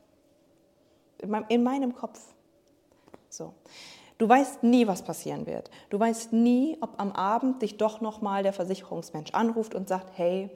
in 1.18 1.30
meinem, 1.30 1.46
in 1.48 1.62
meinem 1.62 1.94
Kopf, 1.94 2.20
so, 3.28 3.52
Du 4.18 4.28
weißt 4.28 4.64
nie, 4.64 4.88
was 4.88 5.02
passieren 5.02 5.46
wird. 5.46 5.70
Du 5.90 6.00
weißt 6.00 6.32
nie, 6.32 6.76
ob 6.80 7.00
am 7.00 7.12
Abend 7.12 7.62
dich 7.62 7.76
doch 7.76 8.00
nochmal 8.00 8.42
der 8.42 8.52
Versicherungsmensch 8.52 9.30
anruft 9.30 9.76
und 9.76 9.88
sagt, 9.88 10.18
hey, 10.18 10.50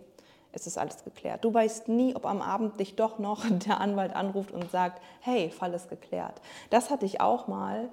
es 0.51 0.67
ist 0.67 0.79
alles 0.79 1.05
geklärt. 1.05 1.45
Du 1.45 1.55
weißt 1.55 1.87
nie, 1.87 2.17
ob 2.17 2.27
am 2.27 2.43
Abend 2.43 2.81
dich 2.81 2.97
doch 2.97 3.21
noch 3.21 3.45
der 3.51 3.81
Anwalt 3.81 4.17
anruft 4.17 4.51
und 4.51 4.69
sagt, 4.73 5.01
hey, 5.21 5.51
Fall 5.51 5.75
ist 5.75 5.89
geklärt. 5.89 6.41
Das 6.71 6.91
hatte 6.91 7.07
ich 7.07 7.21
auch 7.21 7.47
mal. 7.47 7.89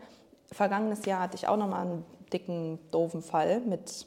Vergangenes 0.52 1.06
Jahr 1.06 1.22
hatte 1.22 1.36
ich 1.36 1.48
auch 1.48 1.58
noch 1.58 1.68
mal 1.68 1.82
einen 1.82 2.06
dicken, 2.32 2.80
doofen 2.92 3.22
Fall 3.22 3.62
mit 3.62 4.06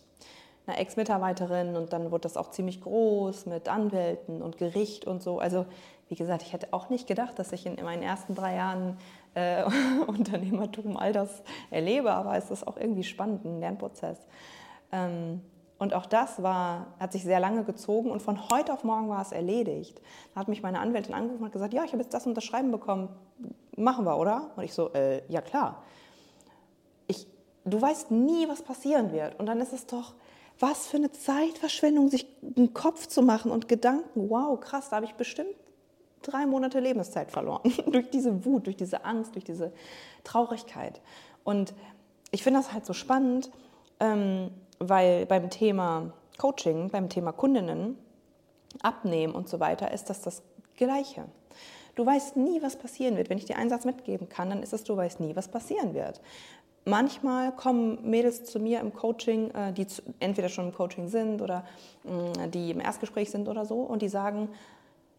einer 0.67 0.79
Ex-Mitarbeiterin 0.79 1.77
und 1.77 1.93
dann 1.93 2.11
wurde 2.11 2.23
das 2.23 2.37
auch 2.37 2.51
ziemlich 2.51 2.81
groß 2.81 3.47
mit 3.47 3.69
Anwälten 3.69 4.43
und 4.43 4.59
Gericht 4.59 5.07
und 5.07 5.23
so. 5.23 5.39
Also 5.39 5.67
wie 6.09 6.15
gesagt, 6.15 6.43
ich 6.43 6.53
hätte 6.53 6.69
auch 6.73 6.89
nicht 6.89 7.07
gedacht, 7.07 7.39
dass 7.39 7.53
ich 7.53 7.67
in 7.67 7.83
meinen 7.83 8.03
ersten 8.03 8.35
drei 8.35 8.57
Jahren 8.57 8.99
äh, 9.35 9.65
Unternehmertum 10.07 10.97
all 10.97 11.13
das 11.13 11.43
erlebe, 11.71 12.13
aber 12.13 12.37
es 12.37 12.51
ist 12.51 12.67
auch 12.67 12.77
irgendwie 12.77 13.05
spannend, 13.05 13.45
ein 13.45 13.61
Lernprozess. 13.61 14.19
Ähm, 14.93 15.41
und 15.79 15.95
auch 15.95 16.07
das 16.07 16.43
war, 16.43 16.95
hat 17.01 17.11
sich 17.13 17.25
sehr 17.25 17.41
lange 17.41 17.65
gezogen 17.65 18.11
und 18.11 18.23
von 18.23 18.51
heute 18.51 18.73
auf 18.73 18.85
morgen 18.85 19.09
war 19.09 19.21
es 19.21 19.33
erledigt. 19.33 20.01
Da 20.35 20.41
hat 20.41 20.49
mich 20.49 20.63
meine 20.63 20.79
Anwältin 20.79 21.13
angerufen 21.13 21.43
und 21.43 21.53
gesagt, 21.53 21.75
ja, 21.75 21.83
ich 21.83 21.93
habe 21.93 22.03
jetzt 22.03 22.15
das 22.15 22.27
Unterschreiben 22.27 22.71
bekommen, 22.71 23.09
machen 23.77 24.05
wir, 24.05 24.17
oder? 24.17 24.51
Und 24.55 24.63
ich 24.63 24.75
so, 24.75 24.93
äh, 24.93 25.23
ja 25.29 25.41
klar. 25.41 25.83
Du 27.65 27.81
weißt 27.81 28.11
nie, 28.11 28.49
was 28.49 28.63
passieren 28.63 29.13
wird. 29.13 29.39
Und 29.39 29.47
dann 29.47 29.61
ist 29.61 29.73
es 29.73 29.87
doch, 29.87 30.15
was 30.59 30.87
für 30.87 30.97
eine 30.97 31.11
Zeitverschwendung, 31.11 32.09
sich 32.09 32.27
einen 32.57 32.75
Kopf 32.75 33.07
zu 33.07 33.23
machen 33.23 33.51
und 33.51 33.69
Gedanken, 33.69 34.31
wow, 34.31 34.59
krass, 34.61 34.91
da 34.91 34.97
habe 34.97 35.07
ich 35.07 35.15
bestimmt 35.15 35.55
drei 36.23 36.47
Monate 36.47 36.81
Lebenszeit 36.81 37.31
verloren. 37.31 37.73
durch 37.91 38.11
diese 38.11 38.45
Wut, 38.45 38.67
durch 38.67 38.77
diese 38.77 39.05
Angst, 39.05 39.35
durch 39.35 39.45
diese 39.45 39.73
Traurigkeit. 40.25 41.01
Und 41.45 41.75
ich 42.31 42.43
finde 42.43 42.61
das 42.61 42.73
halt 42.73 42.87
so 42.87 42.93
spannend, 42.93 43.51
ähm, 44.01 44.51
weil 44.79 45.27
beim 45.27 45.51
Thema 45.51 46.13
Coaching, 46.39 46.91
beim 46.91 47.09
Thema 47.09 47.33
Kundinnen, 47.33 47.99
Abnehmen 48.83 49.35
und 49.35 49.49
so 49.49 49.61
weiter, 49.61 49.91
ist 49.93 50.11
das 50.11 50.23
das 50.23 50.43
Gleiche. 50.77 51.25
Du 51.95 52.07
weißt 52.07 52.37
nie, 52.37 52.63
was 52.63 52.77
passieren 52.77 53.17
wird. 53.17 53.29
Wenn 53.29 53.37
ich 53.37 53.45
dir 53.45 53.57
einen 53.57 53.69
Satz 53.69 53.85
mitgeben 53.85 54.29
kann, 54.29 54.49
dann 54.49 54.63
ist 54.63 54.73
es, 54.73 54.83
du 54.85 54.97
weißt 54.97 55.21
nie, 55.21 55.37
was 55.37 55.49
passieren 55.49 55.93
wird. 55.93 56.21
Manchmal 56.85 57.53
kommen 57.53 58.11
Mädels 58.11 58.45
zu 58.45 58.59
mir 58.59 58.81
im 58.81 58.93
Coaching, 58.93 59.51
äh, 59.53 59.73
die 59.73 59.87
entweder 60.19 60.49
schon 60.49 60.67
im 60.67 60.75
Coaching 60.75 61.09
sind 61.09 61.41
oder 61.41 61.65
mm, 62.03 62.51
die 62.51 62.73
im 62.73 62.81
Erstgespräch 62.81 63.31
sind 63.31 63.49
oder 63.49 63.65
so, 63.65 63.83
und 63.83 64.03
die 64.03 64.09
sagen, 64.09 64.49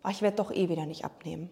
ach, 0.01 0.11
ich 0.11 0.21
werde 0.21 0.37
doch 0.37 0.51
eh 0.51 0.67
wieder 0.67 0.85
nicht 0.85 1.05
abnehmen. 1.05 1.49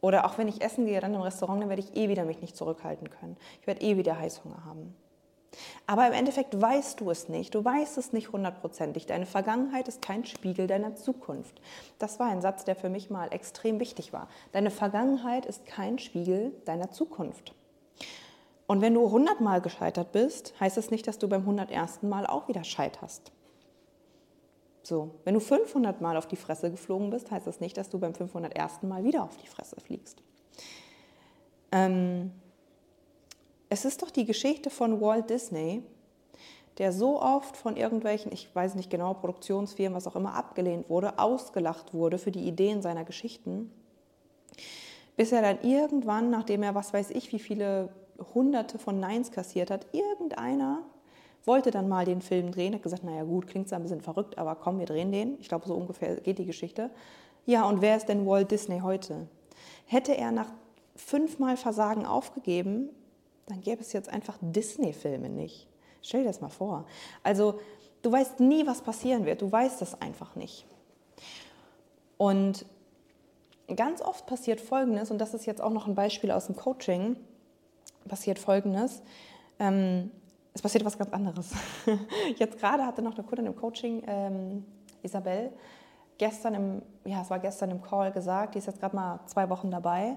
Oder 0.00 0.24
auch 0.24 0.38
wenn 0.38 0.48
ich 0.48 0.62
essen 0.62 0.86
gehe, 0.86 1.00
dann 1.00 1.14
im 1.14 1.20
Restaurant, 1.20 1.60
dann 1.60 1.68
werde 1.68 1.82
ich 1.82 1.96
eh 1.96 2.08
wieder 2.08 2.24
mich 2.24 2.40
nicht 2.40 2.56
zurückhalten 2.56 3.10
können. 3.10 3.36
Ich 3.60 3.66
werde 3.66 3.82
eh 3.82 3.96
wieder 3.96 4.18
Heißhunger 4.18 4.64
haben. 4.64 4.94
Aber 5.86 6.06
im 6.06 6.12
Endeffekt 6.12 6.60
weißt 6.60 7.00
du 7.00 7.10
es 7.10 7.28
nicht. 7.28 7.54
Du 7.54 7.64
weißt 7.64 7.98
es 7.98 8.12
nicht 8.12 8.32
hundertprozentig. 8.32 9.06
Deine 9.06 9.26
Vergangenheit 9.26 9.88
ist 9.88 10.02
kein 10.02 10.24
Spiegel 10.24 10.66
deiner 10.66 10.94
Zukunft. 10.94 11.60
Das 11.98 12.18
war 12.18 12.28
ein 12.28 12.42
Satz, 12.42 12.64
der 12.64 12.76
für 12.76 12.88
mich 12.88 13.10
mal 13.10 13.32
extrem 13.32 13.80
wichtig 13.80 14.12
war. 14.12 14.28
Deine 14.52 14.70
Vergangenheit 14.70 15.46
ist 15.46 15.66
kein 15.66 15.98
Spiegel 15.98 16.52
deiner 16.64 16.90
Zukunft. 16.90 17.54
Und 18.66 18.80
wenn 18.80 18.94
du 18.94 19.10
hundertmal 19.10 19.60
gescheitert 19.60 20.12
bist, 20.12 20.54
heißt 20.58 20.76
das 20.76 20.90
nicht, 20.90 21.06
dass 21.06 21.18
du 21.18 21.28
beim 21.28 21.46
hundertersten 21.46 22.08
Mal 22.08 22.26
auch 22.26 22.48
wieder 22.48 22.64
scheiterst. 22.64 23.32
So, 24.82 25.10
wenn 25.24 25.34
du 25.34 25.40
500 25.40 26.00
Mal 26.00 26.16
auf 26.16 26.26
die 26.26 26.36
Fresse 26.36 26.70
geflogen 26.70 27.10
bist, 27.10 27.30
heißt 27.30 27.46
das 27.46 27.60
nicht, 27.60 27.76
dass 27.76 27.90
du 27.90 27.98
beim 27.98 28.14
501. 28.14 28.82
Mal 28.82 29.04
wieder 29.04 29.24
auf 29.24 29.36
die 29.36 29.48
Fresse 29.48 29.80
fliegst. 29.80 30.22
Ähm, 31.72 32.32
es 33.68 33.84
ist 33.84 34.02
doch 34.02 34.10
die 34.10 34.24
Geschichte 34.24 34.70
von 34.70 35.00
Walt 35.00 35.28
Disney, 35.30 35.82
der 36.78 36.92
so 36.92 37.20
oft 37.20 37.56
von 37.56 37.76
irgendwelchen, 37.76 38.32
ich 38.32 38.54
weiß 38.54 38.74
nicht 38.74 38.90
genau, 38.90 39.14
Produktionsfirmen, 39.14 39.96
was 39.96 40.06
auch 40.06 40.14
immer, 40.14 40.34
abgelehnt 40.34 40.88
wurde, 40.88 41.18
ausgelacht 41.18 41.94
wurde 41.94 42.18
für 42.18 42.30
die 42.30 42.46
Ideen 42.46 42.82
seiner 42.82 43.04
Geschichten, 43.04 43.72
bis 45.16 45.32
er 45.32 45.42
dann 45.42 45.62
irgendwann, 45.62 46.30
nachdem 46.30 46.62
er 46.62 46.74
was 46.74 46.92
weiß 46.92 47.10
ich, 47.10 47.32
wie 47.32 47.38
viele 47.38 47.88
hunderte 48.34 48.78
von 48.78 49.00
Neins 49.00 49.30
kassiert 49.30 49.70
hat, 49.70 49.86
irgendeiner 49.92 50.82
wollte 51.44 51.70
dann 51.70 51.88
mal 51.88 52.04
den 52.04 52.22
Film 52.22 52.50
drehen, 52.50 52.74
hat 52.74 52.82
gesagt, 52.82 53.04
naja 53.04 53.22
gut, 53.22 53.46
klingt 53.46 53.68
zwar 53.68 53.78
ein 53.78 53.82
bisschen 53.82 54.00
verrückt, 54.00 54.36
aber 54.36 54.56
komm, 54.56 54.78
wir 54.78 54.86
drehen 54.86 55.12
den. 55.12 55.38
Ich 55.40 55.48
glaube, 55.48 55.66
so 55.66 55.74
ungefähr 55.74 56.16
geht 56.16 56.38
die 56.38 56.46
Geschichte. 56.46 56.90
Ja, 57.44 57.68
und 57.68 57.80
wer 57.80 57.96
ist 57.96 58.08
denn 58.08 58.26
Walt 58.26 58.50
Disney 58.50 58.80
heute? 58.80 59.28
Hätte 59.86 60.16
er 60.16 60.32
nach 60.32 60.50
fünfmal 60.96 61.56
Versagen 61.56 62.04
aufgegeben, 62.04 62.88
dann 63.46 63.60
gäbe 63.60 63.80
es 63.80 63.92
jetzt 63.92 64.08
einfach 64.08 64.38
Disney-Filme 64.40 65.28
nicht. 65.28 65.68
Stell 66.02 66.22
dir 66.22 66.28
das 66.28 66.40
mal 66.40 66.48
vor. 66.48 66.86
Also 67.22 67.60
du 68.02 68.10
weißt 68.10 68.40
nie, 68.40 68.66
was 68.66 68.82
passieren 68.82 69.24
wird. 69.24 69.42
Du 69.42 69.50
weißt 69.50 69.80
das 69.80 70.00
einfach 70.00 70.34
nicht. 70.34 70.66
Und 72.18 72.66
ganz 73.74 74.00
oft 74.00 74.26
passiert 74.26 74.60
Folgendes, 74.60 75.10
und 75.10 75.18
das 75.18 75.34
ist 75.34 75.46
jetzt 75.46 75.60
auch 75.60 75.72
noch 75.72 75.86
ein 75.86 75.94
Beispiel 75.94 76.30
aus 76.30 76.46
dem 76.46 76.56
Coaching, 76.56 77.16
passiert 78.08 78.38
Folgendes. 78.38 79.02
Ähm, 79.58 80.10
es 80.54 80.62
passiert 80.62 80.84
was 80.84 80.96
ganz 80.96 81.12
anderes. 81.12 81.52
Jetzt 82.36 82.58
gerade 82.58 82.84
hatte 82.86 83.02
noch 83.02 83.14
eine 83.14 83.26
Kundin 83.26 83.46
im 83.46 83.56
Coaching, 83.56 84.02
ähm, 84.06 84.64
Isabel, 85.02 85.52
gestern 86.18 86.54
im, 86.54 86.82
ja, 87.04 87.22
es 87.22 87.30
war 87.30 87.38
gestern 87.38 87.70
im 87.70 87.82
Call 87.82 88.10
gesagt, 88.12 88.54
die 88.54 88.58
ist 88.58 88.66
jetzt 88.66 88.80
gerade 88.80 88.96
mal 88.96 89.20
zwei 89.26 89.48
Wochen 89.50 89.70
dabei 89.70 90.16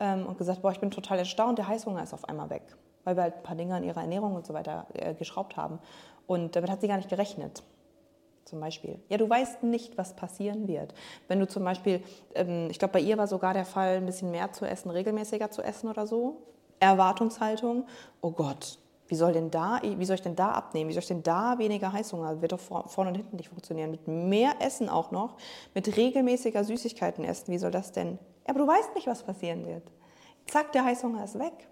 ähm, 0.00 0.26
und 0.26 0.38
gesagt, 0.38 0.62
boah, 0.62 0.72
ich 0.72 0.80
bin 0.80 0.90
total 0.90 1.18
erstaunt, 1.18 1.58
der 1.58 1.68
Heißhunger 1.68 2.02
ist 2.02 2.14
auf 2.14 2.28
einmal 2.28 2.50
weg, 2.50 2.62
weil 3.04 3.16
wir 3.16 3.24
halt 3.24 3.36
ein 3.36 3.42
paar 3.42 3.56
Dinge 3.56 3.74
an 3.74 3.84
ihrer 3.84 4.00
Ernährung 4.00 4.34
und 4.34 4.46
so 4.46 4.54
weiter 4.54 4.86
äh, 4.94 5.14
geschraubt 5.14 5.56
haben. 5.56 5.78
Und 6.26 6.56
damit 6.56 6.70
hat 6.70 6.80
sie 6.80 6.88
gar 6.88 6.96
nicht 6.96 7.08
gerechnet. 7.08 7.62
Zum 8.46 8.60
Beispiel. 8.60 9.00
Ja, 9.08 9.18
du 9.18 9.28
weißt 9.28 9.64
nicht, 9.64 9.98
was 9.98 10.14
passieren 10.14 10.68
wird. 10.68 10.94
Wenn 11.26 11.40
du 11.40 11.48
zum 11.48 11.64
Beispiel, 11.64 12.00
ähm, 12.34 12.68
ich 12.70 12.78
glaube, 12.78 12.92
bei 12.92 13.00
ihr 13.00 13.18
war 13.18 13.26
sogar 13.26 13.54
der 13.54 13.64
Fall, 13.64 13.96
ein 13.96 14.06
bisschen 14.06 14.30
mehr 14.30 14.52
zu 14.52 14.64
essen, 14.64 14.90
regelmäßiger 14.90 15.50
zu 15.50 15.62
essen 15.62 15.88
oder 15.88 16.06
so. 16.06 16.42
Erwartungshaltung, 16.80 17.86
oh 18.20 18.30
Gott, 18.30 18.78
wie 19.08 19.14
soll, 19.14 19.32
denn 19.32 19.50
da, 19.50 19.80
wie 19.82 20.04
soll 20.04 20.16
ich 20.16 20.22
denn 20.22 20.34
da 20.34 20.50
abnehmen? 20.50 20.88
Wie 20.90 20.94
soll 20.94 21.02
ich 21.02 21.08
denn 21.08 21.22
da 21.22 21.58
weniger 21.58 21.92
Heißhunger? 21.92 22.42
Wird 22.42 22.52
doch 22.52 22.60
vorne 22.60 23.10
und 23.10 23.14
hinten 23.14 23.36
nicht 23.36 23.50
funktionieren. 23.50 23.92
Mit 23.92 24.08
mehr 24.08 24.54
Essen 24.60 24.88
auch 24.88 25.12
noch, 25.12 25.36
mit 25.74 25.96
regelmäßiger 25.96 26.64
Süßigkeiten 26.64 27.24
essen, 27.24 27.52
wie 27.52 27.58
soll 27.58 27.70
das 27.70 27.92
denn? 27.92 28.18
Aber 28.46 28.58
du 28.58 28.66
weißt 28.66 28.94
nicht, 28.94 29.06
was 29.06 29.22
passieren 29.22 29.64
wird. 29.66 29.84
Zack, 30.46 30.72
der 30.72 30.84
Heißhunger 30.84 31.22
ist 31.22 31.38
weg. 31.38 31.68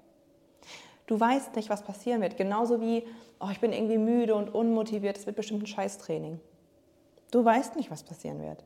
Du 1.06 1.18
weißt 1.18 1.54
nicht, 1.56 1.70
was 1.70 1.82
passieren 1.82 2.20
wird. 2.20 2.37
Genauso 2.37 2.80
wie, 2.80 3.04
oh, 3.40 3.49
ich 3.50 3.61
bin 3.61 3.73
irgendwie 3.73 3.99
müde 3.99 4.34
und 4.34 4.54
unmotiviert, 4.54 5.18
es 5.18 5.26
wird 5.26 5.37
bestimmt 5.37 5.62
ein 5.62 5.66
Scheißtraining. 5.66 6.40
Du 7.30 7.44
weißt 7.44 7.76
nicht, 7.76 7.90
was 7.90 8.04
passieren 8.04 8.40
wird. 8.40 8.64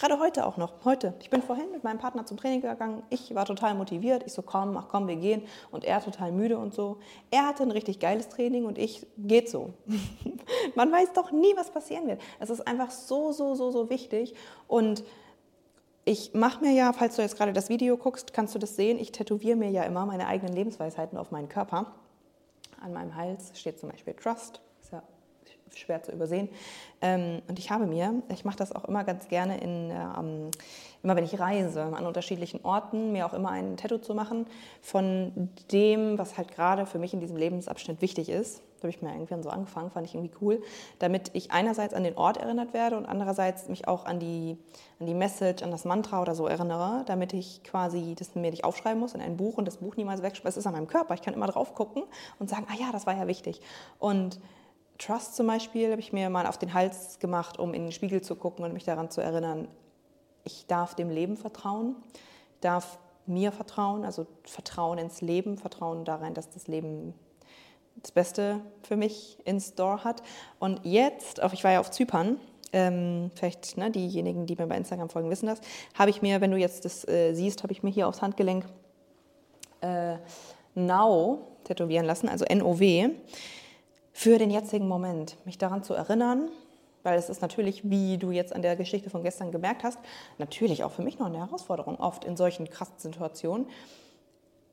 Gerade 0.00 0.18
heute 0.18 0.46
auch 0.46 0.56
noch. 0.56 0.72
Heute. 0.86 1.12
Ich 1.20 1.28
bin 1.28 1.42
vorhin 1.42 1.70
mit 1.72 1.84
meinem 1.84 1.98
Partner 1.98 2.24
zum 2.24 2.38
Training 2.38 2.62
gegangen. 2.62 3.02
Ich 3.10 3.34
war 3.34 3.44
total 3.44 3.74
motiviert. 3.74 4.22
Ich 4.24 4.32
so, 4.32 4.40
komm, 4.40 4.74
ach 4.78 4.86
komm, 4.88 5.06
wir 5.08 5.16
gehen. 5.16 5.42
Und 5.70 5.84
er 5.84 6.02
total 6.02 6.32
müde 6.32 6.56
und 6.56 6.72
so. 6.72 7.00
Er 7.30 7.46
hatte 7.46 7.64
ein 7.64 7.70
richtig 7.70 8.00
geiles 8.00 8.30
Training 8.30 8.64
und 8.64 8.78
ich, 8.78 9.06
geht 9.18 9.50
so. 9.50 9.74
Man 10.74 10.90
weiß 10.90 11.12
doch 11.12 11.32
nie, 11.32 11.54
was 11.54 11.70
passieren 11.70 12.06
wird. 12.06 12.22
Es 12.38 12.48
ist 12.48 12.66
einfach 12.66 12.90
so, 12.90 13.32
so, 13.32 13.54
so, 13.54 13.70
so 13.70 13.90
wichtig. 13.90 14.34
Und 14.68 15.04
ich 16.06 16.32
mache 16.32 16.64
mir 16.64 16.72
ja, 16.72 16.94
falls 16.94 17.16
du 17.16 17.22
jetzt 17.22 17.36
gerade 17.36 17.52
das 17.52 17.68
Video 17.68 17.98
guckst, 17.98 18.32
kannst 18.32 18.54
du 18.54 18.58
das 18.58 18.76
sehen. 18.76 18.98
Ich 18.98 19.12
tätowiere 19.12 19.56
mir 19.56 19.68
ja 19.68 19.82
immer 19.82 20.06
meine 20.06 20.28
eigenen 20.28 20.54
Lebensweisheiten 20.54 21.18
auf 21.18 21.30
meinen 21.30 21.50
Körper. 21.50 21.92
An 22.80 22.94
meinem 22.94 23.16
Hals 23.16 23.52
steht 23.54 23.78
zum 23.78 23.90
Beispiel 23.90 24.14
Trust 24.14 24.62
schwer 25.74 26.02
zu 26.02 26.12
übersehen. 26.12 26.48
Ähm, 27.02 27.42
und 27.48 27.58
ich 27.58 27.70
habe 27.70 27.86
mir, 27.86 28.22
ich 28.32 28.44
mache 28.44 28.56
das 28.56 28.74
auch 28.74 28.84
immer 28.84 29.04
ganz 29.04 29.28
gerne, 29.28 29.60
in, 29.60 29.90
ähm, 29.90 30.50
immer 31.02 31.16
wenn 31.16 31.24
ich 31.24 31.38
reise, 31.38 31.82
an 31.82 32.06
unterschiedlichen 32.06 32.64
Orten, 32.64 33.12
mir 33.12 33.26
auch 33.26 33.32
immer 33.32 33.50
ein 33.50 33.76
Tattoo 33.76 33.98
zu 33.98 34.14
machen 34.14 34.46
von 34.82 35.50
dem, 35.72 36.18
was 36.18 36.36
halt 36.36 36.52
gerade 36.52 36.86
für 36.86 36.98
mich 36.98 37.14
in 37.14 37.20
diesem 37.20 37.36
Lebensabschnitt 37.36 38.02
wichtig 38.02 38.28
ist. 38.28 38.62
Da 38.80 38.84
habe 38.84 38.96
ich 38.96 39.02
mir 39.02 39.12
irgendwann 39.12 39.42
so 39.42 39.50
angefangen, 39.50 39.90
fand 39.90 40.06
ich 40.06 40.14
irgendwie 40.14 40.34
cool, 40.40 40.62
damit 40.98 41.30
ich 41.34 41.52
einerseits 41.52 41.92
an 41.92 42.02
den 42.02 42.16
Ort 42.16 42.38
erinnert 42.38 42.72
werde 42.72 42.96
und 42.96 43.04
andererseits 43.04 43.68
mich 43.68 43.86
auch 43.86 44.06
an 44.06 44.18
die, 44.18 44.56
an 44.98 45.06
die 45.06 45.12
Message, 45.12 45.62
an 45.62 45.70
das 45.70 45.84
Mantra 45.84 46.22
oder 46.22 46.34
so 46.34 46.46
erinnere, 46.46 47.04
damit 47.06 47.34
ich 47.34 47.62
quasi 47.62 48.14
das 48.18 48.34
mir 48.34 48.50
nicht 48.50 48.64
aufschreiben 48.64 48.98
muss 48.98 49.12
in 49.12 49.20
ein 49.20 49.36
Buch 49.36 49.58
und 49.58 49.66
das 49.66 49.78
Buch 49.78 49.96
niemals 49.96 50.22
wegschmeiße. 50.22 50.58
Es 50.58 50.64
ist 50.64 50.66
an 50.66 50.72
meinem 50.72 50.86
Körper, 50.86 51.12
ich 51.12 51.20
kann 51.20 51.34
immer 51.34 51.46
drauf 51.46 51.74
gucken 51.74 52.04
und 52.38 52.48
sagen, 52.48 52.66
ah 52.70 52.74
ja, 52.78 52.90
das 52.90 53.06
war 53.06 53.14
ja 53.14 53.26
wichtig. 53.26 53.60
Und 53.98 54.40
Trust 55.00 55.34
zum 55.34 55.46
Beispiel 55.46 55.90
habe 55.90 56.00
ich 56.00 56.12
mir 56.12 56.28
mal 56.28 56.46
auf 56.46 56.58
den 56.58 56.74
Hals 56.74 57.18
gemacht, 57.18 57.58
um 57.58 57.72
in 57.72 57.84
den 57.84 57.92
Spiegel 57.92 58.20
zu 58.20 58.36
gucken 58.36 58.64
und 58.64 58.74
mich 58.74 58.84
daran 58.84 59.10
zu 59.10 59.22
erinnern, 59.22 59.66
ich 60.44 60.66
darf 60.66 60.94
dem 60.94 61.08
Leben 61.08 61.36
vertrauen, 61.36 61.96
ich 62.54 62.60
darf 62.60 62.98
mir 63.26 63.50
vertrauen, 63.50 64.04
also 64.04 64.26
Vertrauen 64.44 64.98
ins 64.98 65.22
Leben, 65.22 65.56
Vertrauen 65.56 66.04
darin, 66.04 66.34
dass 66.34 66.50
das 66.50 66.68
Leben 66.68 67.14
das 67.96 68.12
Beste 68.12 68.60
für 68.82 68.96
mich 68.96 69.38
in 69.44 69.60
Store 69.60 70.04
hat. 70.04 70.22
Und 70.58 70.80
jetzt, 70.84 71.42
auch 71.42 71.52
ich 71.52 71.64
war 71.64 71.72
ja 71.72 71.80
auf 71.80 71.90
Zypern, 71.90 72.38
ähm, 72.72 73.30
vielleicht 73.34 73.78
ne, 73.78 73.90
diejenigen, 73.90 74.46
die 74.46 74.56
mir 74.56 74.66
bei 74.66 74.76
Instagram 74.76 75.08
folgen, 75.08 75.30
wissen 75.30 75.46
das, 75.46 75.60
habe 75.94 76.10
ich 76.10 76.20
mir, 76.20 76.40
wenn 76.40 76.50
du 76.50 76.58
jetzt 76.58 76.84
das 76.84 77.08
äh, 77.08 77.32
siehst, 77.32 77.62
habe 77.62 77.72
ich 77.72 77.82
mir 77.82 77.90
hier 77.90 78.06
aufs 78.06 78.20
Handgelenk 78.20 78.66
äh, 79.80 80.16
Now 80.74 81.46
tätowieren 81.64 82.04
lassen, 82.04 82.28
also 82.28 82.44
N-O-W 82.44 83.10
für 84.20 84.36
den 84.36 84.50
jetzigen 84.50 84.86
Moment, 84.86 85.38
mich 85.46 85.56
daran 85.56 85.82
zu 85.82 85.94
erinnern, 85.94 86.50
weil 87.02 87.18
es 87.18 87.30
ist 87.30 87.40
natürlich, 87.40 87.88
wie 87.88 88.18
du 88.18 88.32
jetzt 88.32 88.54
an 88.54 88.60
der 88.60 88.76
Geschichte 88.76 89.08
von 89.08 89.22
gestern 89.22 89.50
gemerkt 89.50 89.82
hast, 89.82 89.98
natürlich 90.36 90.84
auch 90.84 90.90
für 90.90 91.00
mich 91.00 91.18
noch 91.18 91.28
eine 91.28 91.38
Herausforderung, 91.38 91.98
oft 91.98 92.26
in 92.26 92.36
solchen 92.36 92.68
krassen 92.68 92.98
Situationen. 92.98 93.66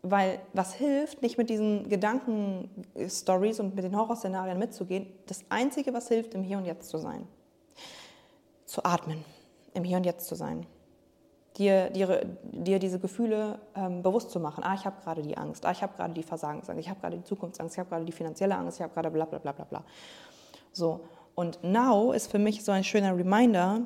Weil 0.02 0.42
was 0.52 0.74
hilft, 0.74 1.22
nicht 1.22 1.38
mit 1.38 1.50
diesen 1.50 1.88
Gedanken-Stories 1.88 3.62
und 3.62 3.74
mit 3.74 3.86
den 3.86 3.96
Horrorszenarien 3.96 4.60
mitzugehen, 4.60 5.08
das 5.28 5.46
Einzige, 5.48 5.94
was 5.94 6.10
hilft, 6.10 6.34
im 6.34 6.44
Hier 6.44 6.58
und 6.58 6.66
Jetzt 6.66 6.90
zu 6.90 6.98
sein. 6.98 7.26
Zu 8.66 8.84
atmen, 8.84 9.24
im 9.74 9.86
Hier 9.86 9.96
und 9.96 10.06
Jetzt 10.06 10.28
zu 10.28 10.36
sein 10.36 10.68
dir, 11.58 11.90
dir, 11.90 12.26
dir 12.44 12.80
diese 12.80 13.00
Gefühle 13.00 13.60
ähm, 13.76 14.04
bewusst 14.04 14.32
zu 14.32 14.40
machen. 14.40 14.64
Ah, 14.64 14.76
ich 14.76 14.86
habe 14.86 15.02
gerade 15.02 15.22
die 15.22 15.38
Angst, 15.38 15.66
ah, 15.66 15.72
ich 15.72 15.82
habe 15.82 15.94
gerade 15.96 16.14
die 16.14 16.24
Versagensangst, 16.24 16.80
ich 16.80 16.90
habe 16.90 17.00
gerade 17.00 17.18
die 17.18 17.24
Zukunftsangst, 17.24 17.76
ich 17.76 17.80
habe 17.80 17.90
gerade 17.90 18.06
die 18.06 18.12
finanzielle 18.12 18.56
Angst, 18.56 18.78
ich 18.78 18.84
habe 18.84 18.94
gerade 18.94 19.10
bla 19.10 19.26
bla 19.26 19.40
bla 19.40 19.52
bla 19.52 19.66
bla. 19.66 19.84
So, 20.72 21.02
und 21.36 21.64
Now 21.64 22.12
ist 22.12 22.32
für 22.32 22.40
mich 22.40 22.64
so 22.64 22.72
ein 22.72 22.84
schöner 22.84 23.16
Reminder, 23.16 23.82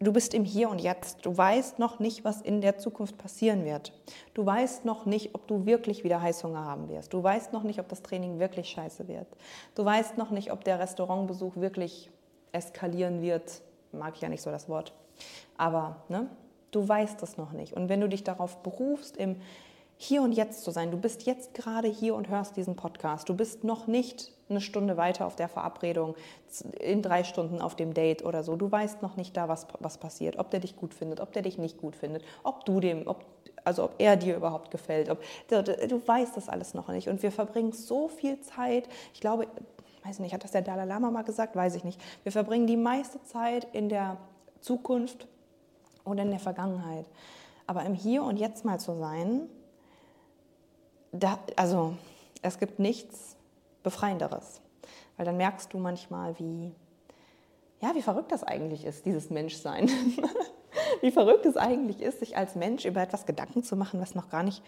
du 0.00 0.12
bist 0.12 0.34
im 0.34 0.44
Hier 0.44 0.68
und 0.70 0.80
Jetzt. 0.80 1.24
Du 1.26 1.36
weißt 1.36 1.78
noch 1.78 1.98
nicht, 1.98 2.24
was 2.24 2.40
in 2.40 2.60
der 2.60 2.78
Zukunft 2.78 3.18
passieren 3.18 3.64
wird. 3.64 3.92
Du 4.34 4.44
weißt 4.44 4.84
noch 4.84 5.06
nicht, 5.06 5.34
ob 5.34 5.46
du 5.46 5.66
wirklich 5.66 6.04
wieder 6.04 6.20
Heißhunger 6.20 6.64
haben 6.64 6.88
wirst. 6.88 7.12
Du 7.12 7.22
weißt 7.22 7.52
noch 7.52 7.62
nicht, 7.62 7.80
ob 7.80 7.88
das 7.88 8.02
Training 8.02 8.38
wirklich 8.38 8.68
scheiße 8.68 9.08
wird. 9.08 9.26
Du 9.74 9.84
weißt 9.84 10.16
noch 10.18 10.30
nicht, 10.30 10.52
ob 10.52 10.64
der 10.64 10.78
Restaurantbesuch 10.78 11.56
wirklich 11.56 12.10
eskalieren 12.52 13.20
wird. 13.22 13.62
Mag 13.92 14.14
ich 14.14 14.20
ja 14.20 14.28
nicht 14.28 14.42
so 14.42 14.50
das 14.50 14.68
Wort. 14.68 14.92
Aber, 15.56 16.04
ne? 16.08 16.28
Du 16.70 16.86
weißt 16.86 17.22
es 17.22 17.36
noch 17.36 17.52
nicht. 17.52 17.72
Und 17.72 17.88
wenn 17.88 18.00
du 18.00 18.08
dich 18.08 18.24
darauf 18.24 18.58
berufst, 18.62 19.16
im 19.16 19.36
Hier 19.96 20.22
und 20.22 20.32
Jetzt 20.32 20.62
zu 20.62 20.70
sein, 20.70 20.90
du 20.90 20.98
bist 20.98 21.24
jetzt 21.26 21.54
gerade 21.54 21.88
hier 21.88 22.14
und 22.14 22.28
hörst 22.28 22.56
diesen 22.56 22.76
Podcast, 22.76 23.28
du 23.28 23.34
bist 23.34 23.64
noch 23.64 23.86
nicht 23.86 24.32
eine 24.48 24.60
Stunde 24.60 24.96
weiter 24.96 25.26
auf 25.26 25.36
der 25.36 25.48
Verabredung, 25.48 26.14
in 26.80 27.02
drei 27.02 27.24
Stunden 27.24 27.60
auf 27.60 27.74
dem 27.74 27.94
Date 27.94 28.24
oder 28.24 28.42
so. 28.42 28.56
Du 28.56 28.70
weißt 28.70 29.02
noch 29.02 29.16
nicht 29.16 29.36
da, 29.36 29.48
was, 29.48 29.66
was 29.80 29.98
passiert, 29.98 30.38
ob 30.38 30.50
der 30.50 30.60
dich 30.60 30.76
gut 30.76 30.94
findet, 30.94 31.20
ob 31.20 31.32
der 31.32 31.42
dich 31.42 31.58
nicht 31.58 31.78
gut 31.78 31.96
findet, 31.96 32.22
ob 32.42 32.64
du 32.64 32.80
dem, 32.80 33.06
ob, 33.06 33.24
also 33.64 33.84
ob 33.84 33.94
er 33.98 34.16
dir 34.16 34.36
überhaupt 34.36 34.70
gefällt. 34.70 35.10
Ob, 35.10 35.22
du, 35.48 36.02
weißt 36.06 36.36
das 36.36 36.48
alles 36.48 36.74
noch 36.74 36.88
nicht. 36.88 37.08
Und 37.08 37.22
wir 37.22 37.32
verbringen 37.32 37.72
so 37.72 38.08
viel 38.08 38.40
Zeit, 38.40 38.88
ich 39.12 39.20
glaube, 39.20 39.48
weiß 40.04 40.20
nicht, 40.20 40.32
hat 40.32 40.44
das 40.44 40.52
der 40.52 40.62
Dalai 40.62 40.84
Lama 40.84 41.10
mal 41.10 41.22
gesagt? 41.22 41.56
Weiß 41.56 41.74
ich 41.74 41.84
nicht. 41.84 42.00
Wir 42.22 42.32
verbringen 42.32 42.66
die 42.66 42.76
meiste 42.76 43.22
Zeit 43.24 43.66
in 43.72 43.88
der 43.88 44.16
Zukunft 44.60 45.26
oder 46.08 46.22
in 46.22 46.30
der 46.30 46.40
Vergangenheit. 46.40 47.06
Aber 47.66 47.84
im 47.84 47.94
Hier 47.94 48.22
und 48.22 48.38
Jetzt 48.38 48.64
mal 48.64 48.80
zu 48.80 48.98
sein, 48.98 49.48
da, 51.12 51.38
also 51.56 51.94
es 52.42 52.58
gibt 52.58 52.78
nichts 52.78 53.36
Befreienderes. 53.82 54.60
Weil 55.16 55.26
dann 55.26 55.36
merkst 55.36 55.72
du 55.72 55.78
manchmal, 55.78 56.38
wie, 56.38 56.72
ja, 57.80 57.94
wie 57.94 58.02
verrückt 58.02 58.32
das 58.32 58.44
eigentlich 58.44 58.84
ist, 58.84 59.04
dieses 59.04 59.30
Menschsein. 59.30 59.90
wie 61.00 61.10
verrückt 61.10 61.46
es 61.46 61.56
eigentlich 61.56 62.00
ist, 62.00 62.20
sich 62.20 62.36
als 62.36 62.54
Mensch 62.54 62.84
über 62.84 63.02
etwas 63.02 63.26
Gedanken 63.26 63.62
zu 63.62 63.76
machen, 63.76 64.00
was 64.00 64.14
noch 64.14 64.28
gar 64.28 64.42
nicht 64.42 64.62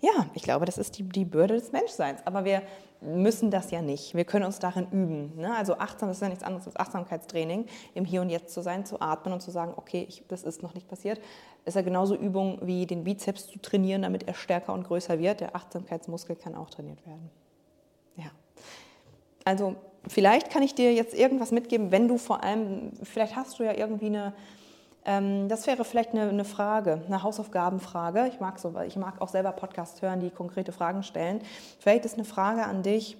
ja, 0.00 0.26
ich 0.34 0.42
glaube, 0.42 0.64
das 0.64 0.78
ist 0.78 0.98
die, 0.98 1.02
die 1.02 1.24
Bürde 1.24 1.54
des 1.54 1.72
Menschseins. 1.72 2.20
Aber 2.24 2.44
wir 2.44 2.62
müssen 3.02 3.50
das 3.50 3.70
ja 3.70 3.82
nicht. 3.82 4.14
Wir 4.14 4.24
können 4.24 4.44
uns 4.44 4.58
darin 4.58 4.86
üben. 4.90 5.36
Ne? 5.36 5.54
Also 5.54 5.76
achtsam 5.76 6.10
ist 6.10 6.22
ja 6.22 6.28
nichts 6.28 6.42
anderes 6.42 6.66
als 6.66 6.76
Achtsamkeitstraining, 6.76 7.66
im 7.94 8.04
Hier 8.04 8.22
und 8.22 8.30
Jetzt 8.30 8.54
zu 8.54 8.62
sein, 8.62 8.86
zu 8.86 9.00
atmen 9.00 9.32
und 9.32 9.40
zu 9.40 9.50
sagen, 9.50 9.74
okay, 9.76 10.06
ich, 10.08 10.24
das 10.28 10.42
ist 10.42 10.62
noch 10.62 10.74
nicht 10.74 10.88
passiert. 10.88 11.20
Ist 11.66 11.74
ja 11.76 11.82
genauso 11.82 12.14
Übung 12.14 12.58
wie 12.62 12.86
den 12.86 13.04
Bizeps 13.04 13.48
zu 13.48 13.58
trainieren, 13.58 14.02
damit 14.02 14.26
er 14.26 14.34
stärker 14.34 14.72
und 14.72 14.84
größer 14.84 15.18
wird. 15.18 15.40
Der 15.40 15.54
Achtsamkeitsmuskel 15.54 16.36
kann 16.36 16.54
auch 16.54 16.70
trainiert 16.70 17.04
werden. 17.06 17.30
Ja. 18.16 18.30
Also 19.44 19.76
vielleicht 20.08 20.50
kann 20.50 20.62
ich 20.62 20.74
dir 20.74 20.94
jetzt 20.94 21.14
irgendwas 21.14 21.52
mitgeben, 21.52 21.90
wenn 21.90 22.08
du 22.08 22.16
vor 22.16 22.42
allem, 22.42 22.92
vielleicht 23.02 23.36
hast 23.36 23.58
du 23.58 23.64
ja 23.64 23.74
irgendwie 23.74 24.06
eine 24.06 24.32
das 25.04 25.66
wäre 25.66 25.84
vielleicht 25.84 26.10
eine, 26.10 26.28
eine, 26.28 26.44
Frage, 26.44 27.02
eine 27.06 27.22
Hausaufgabenfrage. 27.22 28.28
Ich 28.28 28.38
mag, 28.38 28.58
so, 28.58 28.78
ich 28.86 28.96
mag 28.96 29.20
auch 29.20 29.28
selber 29.28 29.52
Podcasts 29.52 30.02
hören, 30.02 30.20
die 30.20 30.30
konkrete 30.30 30.72
Fragen 30.72 31.02
stellen. 31.02 31.40
Vielleicht 31.78 32.04
ist 32.04 32.14
eine 32.14 32.24
Frage 32.24 32.64
an 32.64 32.82
dich, 32.82 33.16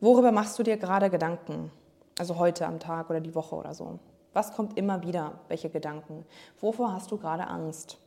worüber 0.00 0.30
machst 0.30 0.58
du 0.58 0.62
dir 0.62 0.76
gerade 0.76 1.10
Gedanken? 1.10 1.72
Also 2.18 2.38
heute 2.38 2.66
am 2.66 2.78
Tag 2.78 3.10
oder 3.10 3.20
die 3.20 3.34
Woche 3.34 3.56
oder 3.56 3.74
so. 3.74 3.98
Was 4.32 4.52
kommt 4.52 4.78
immer 4.78 5.02
wieder? 5.02 5.40
Welche 5.48 5.70
Gedanken? 5.70 6.24
Wovor 6.60 6.92
hast 6.92 7.10
du 7.10 7.18
gerade 7.18 7.48
Angst? 7.48 7.98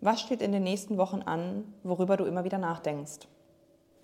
Was 0.00 0.20
steht 0.20 0.42
in 0.42 0.52
den 0.52 0.62
nächsten 0.62 0.96
Wochen 0.96 1.22
an, 1.22 1.74
worüber 1.82 2.16
du 2.16 2.24
immer 2.24 2.44
wieder 2.44 2.58
nachdenkst? 2.58 3.26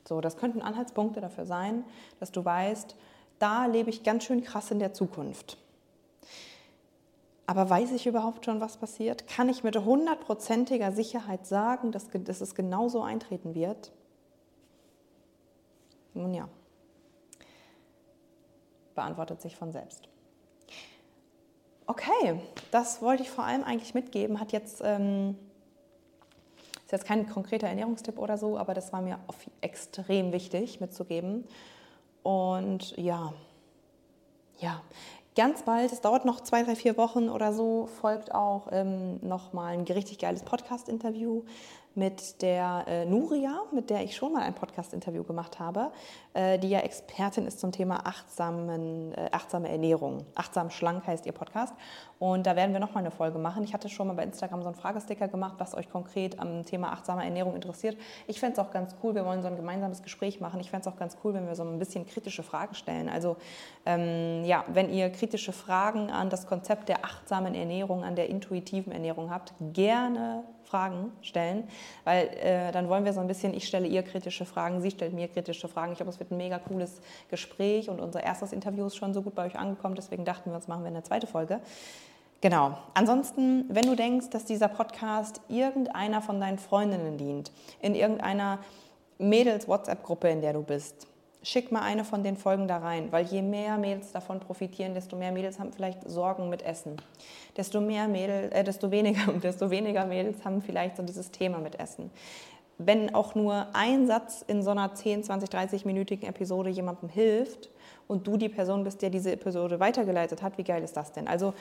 So, 0.07 0.21
das 0.21 0.37
könnten 0.37 0.61
Anhaltspunkte 0.61 1.21
dafür 1.21 1.47
sein, 1.47 1.85
dass 2.21 2.33
du 2.33 2.45
weißt, 2.45 2.97
da 3.39 3.67
lebe 3.67 3.91
ich 3.91 4.03
ganz 4.03 4.25
schön 4.25 4.43
krass 4.43 4.71
in 4.71 4.79
der 4.79 4.93
Zukunft. 4.93 5.57
Aber 7.47 7.69
weiß 7.69 7.93
ich 7.93 8.07
überhaupt 8.07 8.47
schon, 8.47 8.61
was 8.61 8.79
passiert? 8.79 9.27
Kann 9.27 9.49
ich 9.49 9.63
mit 9.65 9.77
hundertprozentiger 9.77 10.93
Sicherheit 10.93 11.47
sagen, 11.47 11.93
dass, 11.93 12.09
dass 12.11 12.41
es 12.41 12.55
genauso 12.55 13.03
eintreten 13.03 13.55
wird? 13.55 13.93
Nun 16.15 16.33
ja, 16.33 16.49
beantwortet 18.95 19.43
sich 19.43 19.57
von 19.57 19.73
selbst. 19.73 20.09
Okay, 21.87 22.41
das 22.71 23.03
wollte 23.03 23.23
ich 23.23 23.31
vor 23.31 23.45
allem 23.45 23.63
eigentlich 23.63 23.93
mitgeben. 23.93 24.41
Hat 24.41 24.53
jetzt, 24.53 24.81
ähm, 24.83 25.37
ist 26.85 26.93
jetzt 26.93 27.05
kein 27.05 27.29
konkreter 27.29 27.69
Ernährungstipp 27.69 28.19
oder 28.19 28.39
so, 28.39 28.57
aber 28.57 28.73
das 28.73 28.93
war 28.93 29.03
mir 29.03 29.19
extrem 29.61 30.33
wichtig 30.33 30.81
mitzugeben. 30.81 31.47
Und 32.23 32.97
ja, 32.97 33.35
ja, 34.61 34.81
ganz 35.37 35.63
bald, 35.63 35.93
es 35.93 36.01
dauert 36.01 36.25
noch 36.25 36.41
zwei, 36.41 36.63
drei, 36.63 36.77
vier 36.77 36.97
Wochen 36.97 37.29
oder 37.29 37.53
so, 37.53 37.89
folgt 38.01 38.35
auch 38.35 38.69
ähm, 38.71 39.19
nochmal 39.21 39.75
ein 39.75 39.83
richtig 39.83 40.19
geiles 40.19 40.43
Podcast-Interview 40.43 41.43
mit 41.95 42.43
der 42.43 42.85
äh, 42.87 43.05
Nuria, 43.05 43.63
mit 43.73 43.91
der 43.91 44.03
ich 44.03 44.17
schon 44.17 44.33
mal 44.33 44.43
ein 44.43 44.55
Podcast-Interview 44.55 45.23
gemacht 45.23 45.61
habe, 45.61 45.93
äh, 46.33 46.59
die 46.59 46.69
ja 46.69 46.81
Expertin 46.81 47.47
ist 47.47 47.61
zum 47.61 47.73
Thema 47.73 48.07
achtsamen, 48.07 49.13
äh, 49.13 49.29
achtsame 49.31 49.69
Ernährung. 49.69 50.25
Achtsam 50.35 50.71
schlank 50.71 51.07
heißt 51.07 51.27
ihr 51.27 51.33
Podcast. 51.33 51.75
Und 52.19 52.47
da 52.47 52.57
werden 52.57 52.73
wir 52.73 52.81
nochmal 52.81 53.03
eine 53.03 53.11
Folge 53.11 53.39
machen. 53.39 53.65
Ich 53.65 53.75
hatte 53.75 53.89
schon 53.89 54.07
mal 54.09 54.15
bei 54.15 54.25
Instagram 54.25 54.63
so 54.63 54.69
einen 54.69 54.77
Fragesticker 54.77 55.29
gemacht, 55.29 55.55
was 55.59 55.75
euch 55.75 55.91
konkret 55.91 56.41
am 56.41 56.65
Thema 56.65 56.93
achtsame 56.93 57.25
Ernährung 57.25 57.55
interessiert. 57.55 57.97
Ich 58.27 58.41
fände 58.41 58.55
es 58.55 58.59
auch 58.59 58.71
ganz 58.71 58.97
cool, 59.03 59.15
wir 59.15 59.25
wollen 59.25 59.43
so 59.43 59.49
ein 59.49 59.57
gemeinsames 59.57 60.03
Gespräch 60.03 60.41
machen. 60.41 60.61
Ich 60.61 60.71
fände 60.71 60.89
es 60.89 60.93
auch 60.93 60.99
ganz 60.99 61.17
cool, 61.23 61.35
wenn 61.35 61.47
wir 61.47 61.55
so 61.55 61.65
ein 61.65 61.79
bisschen 61.79 62.07
kritische 62.07 62.43
Fragen 62.43 62.75
stellen. 62.75 63.09
Also 63.09 63.37
ähm, 63.87 64.45
ja, 64.45 64.65
wenn 64.69 64.91
ihr 64.91 65.11
kritische 65.11 65.53
Fragen 65.53 66.11
an 66.11 66.31
das 66.31 66.47
Konzept 66.47 66.89
der 66.89 67.05
achtsamen 67.05 67.55
Ernährung, 67.55 68.05
an 68.05 68.17
der 68.17 68.29
intuitiven 68.29 68.93
Ernährung 68.93 69.31
habt, 69.31 69.53
gerne 69.73 70.45
Fragen 70.65 71.13
stellen, 71.23 71.69
weil 72.05 72.29
äh, 72.29 72.73
dann 72.73 72.89
wollen 72.89 73.05
wir 73.05 73.13
so 73.13 73.21
ein 73.21 73.27
bisschen, 73.27 73.55
ich 73.55 73.67
stelle 73.67 73.87
ihr 73.87 74.03
kritische 74.03 74.45
Fragen, 74.45 74.81
sie 74.81 74.91
stellt 74.91 75.13
mir 75.13 75.29
kritische 75.29 75.69
Fragen. 75.69 75.93
Ich 75.93 75.99
glaube, 75.99 76.11
es 76.11 76.19
wird 76.19 76.31
ein 76.31 76.37
mega 76.37 76.59
cooles 76.59 77.01
Gespräch 77.31 77.89
und 77.89 78.01
unser 78.01 78.23
erstes 78.23 78.53
Interview 78.53 78.87
ist 78.87 78.97
schon 78.97 79.15
so 79.15 79.23
gut 79.23 79.35
bei 79.35 79.47
euch 79.47 79.57
angekommen, 79.57 79.95
deswegen 79.95 80.25
dachten 80.25 80.51
wir 80.51 80.57
uns, 80.57 80.69
machen 80.69 80.83
wir 80.83 80.89
eine 80.89 81.03
zweite 81.03 81.27
Folge. 81.27 81.61
Genau. 82.41 82.77
Ansonsten, 82.93 83.65
wenn 83.71 83.87
du 83.87 83.97
denkst, 83.97 84.29
dass 84.31 84.45
dieser 84.45 84.69
Podcast 84.69 85.41
irgendeiner 85.49 86.21
von 86.21 86.41
deinen 86.41 86.59
Freundinnen 86.59 87.17
dient, 87.17 87.51
in 87.81 87.95
irgendeiner 87.95 88.59
Mädels-WhatsApp-Gruppe, 89.19 90.29
in 90.29 90.43
der 90.43 90.53
du 90.53 90.63
bist, 90.63 91.07
schick 91.45 91.71
mal 91.71 91.83
eine 91.83 92.05
von 92.05 92.23
den 92.23 92.37
Folgen 92.37 92.67
da 92.67 92.79
rein, 92.79 93.13
weil 93.13 93.27
je 93.27 93.43
mehr 93.43 93.77
Mädels 93.77 94.13
davon 94.13 94.41
profitieren, 94.41 94.95
desto 94.95 95.17
mehr 95.17 95.31
Mädels 95.31 95.59
haben 95.59 95.73
vielleicht 95.73 96.09
Sorgen 96.09 96.49
mit 96.49 96.63
Essen. 96.63 96.97
Desto 97.57 97.81
mehr 97.81 98.09
Mädel, 98.09 98.51
äh, 98.53 98.65
desto 98.65 98.91
weniger, 98.91 99.33
desto 99.43 99.71
weniger 99.71 100.07
Mädels 100.07 100.45
haben 100.45 100.63
vielleicht 100.63 100.97
so 100.97 101.03
dieses 101.03 101.31
Thema 101.31 101.59
mit 101.59 101.79
Essen. 101.79 102.11
Wenn 102.79 103.15
auch 103.15 103.37
nur 103.37 103.69
ein 103.73 104.09
Satz 104.09 104.43
in 104.49 104.63
so 104.63 104.71
einer 104.71 104.95
10, 104.95 105.23
20, 105.23 105.49
30-minütigen 105.49 106.27
Episode 106.27 106.71
jemandem 106.71 107.09
hilft 107.09 107.71
und 108.09 108.27
du 108.27 108.37
die 108.37 108.49
Person 108.49 108.83
bist, 108.83 109.01
der 109.01 109.11
diese 109.11 109.31
Episode 109.31 109.79
weitergeleitet 109.79 110.43
hat, 110.43 110.59
wie 110.59 110.65
geil 110.65 110.83
ist 110.83 110.97
das 110.97 111.13
denn? 111.13 111.29
Also 111.29 111.55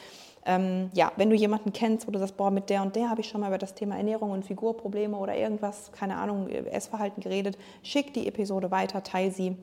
ähm, 0.46 0.89
ja, 0.93 1.12
wenn 1.15 1.30
du 1.30 1.36
jemanden 1.36 1.72
kennst, 1.72 2.08
wo 2.08 2.12
du 2.12 2.17
sagst, 2.17 2.36
boah, 2.36 2.50
mit 2.50 2.69
der 2.72 2.82
und 2.82 2.96
der 2.96 3.12
habe 3.12 3.22
ich 3.22 3.28
schon 3.28 3.41
mal 3.41 3.48
über 3.48 3.60
das 3.60 3.76
Thema 3.76 3.96
Ernährung 3.96 4.32
und 4.32 4.43
Figurprobleme 4.43 5.15
oder 5.15 5.36
irgendwas, 5.36 5.91
keine 5.91 6.17
Ahnung, 6.17 6.50
Essverhalten 6.50 7.22
geredet, 7.22 7.60
schick 7.84 8.12
die 8.15 8.28
Episode 8.28 8.72
weiter, 8.72 9.04
teil 9.04 9.30
sie 9.30 9.56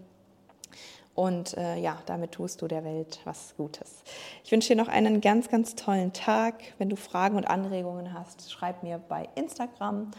und 1.14 1.57
äh, 1.57 1.77
ja, 1.77 1.99
damit 2.07 2.33
tust 2.33 2.62
du 2.62 2.68
der 2.68 2.85
Welt 2.85 3.20
was 3.25 3.55
Gutes. 3.57 4.03
Ich 4.44 4.53
wünsche 4.53 4.68
dir 4.68 4.77
noch 4.77 4.88
einen 4.88 5.20
ganz, 5.20 5.49
ganz 5.49 5.75
tollen 5.75 6.12
Tag. 6.12 6.55
Wenn 6.79 6.88
du 6.88 6.96
Fragen 6.96 7.37
und 7.37 7.46
Anregungen 7.46 8.14
hast, 8.14 8.51
schreib 8.51 8.83
mir 8.83 8.99
bei 8.99 9.29
Instagram 9.35 10.11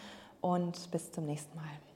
und 0.41 0.91
bis 0.91 1.12
zum 1.12 1.25
nächsten 1.25 1.56
Mal. 1.56 1.90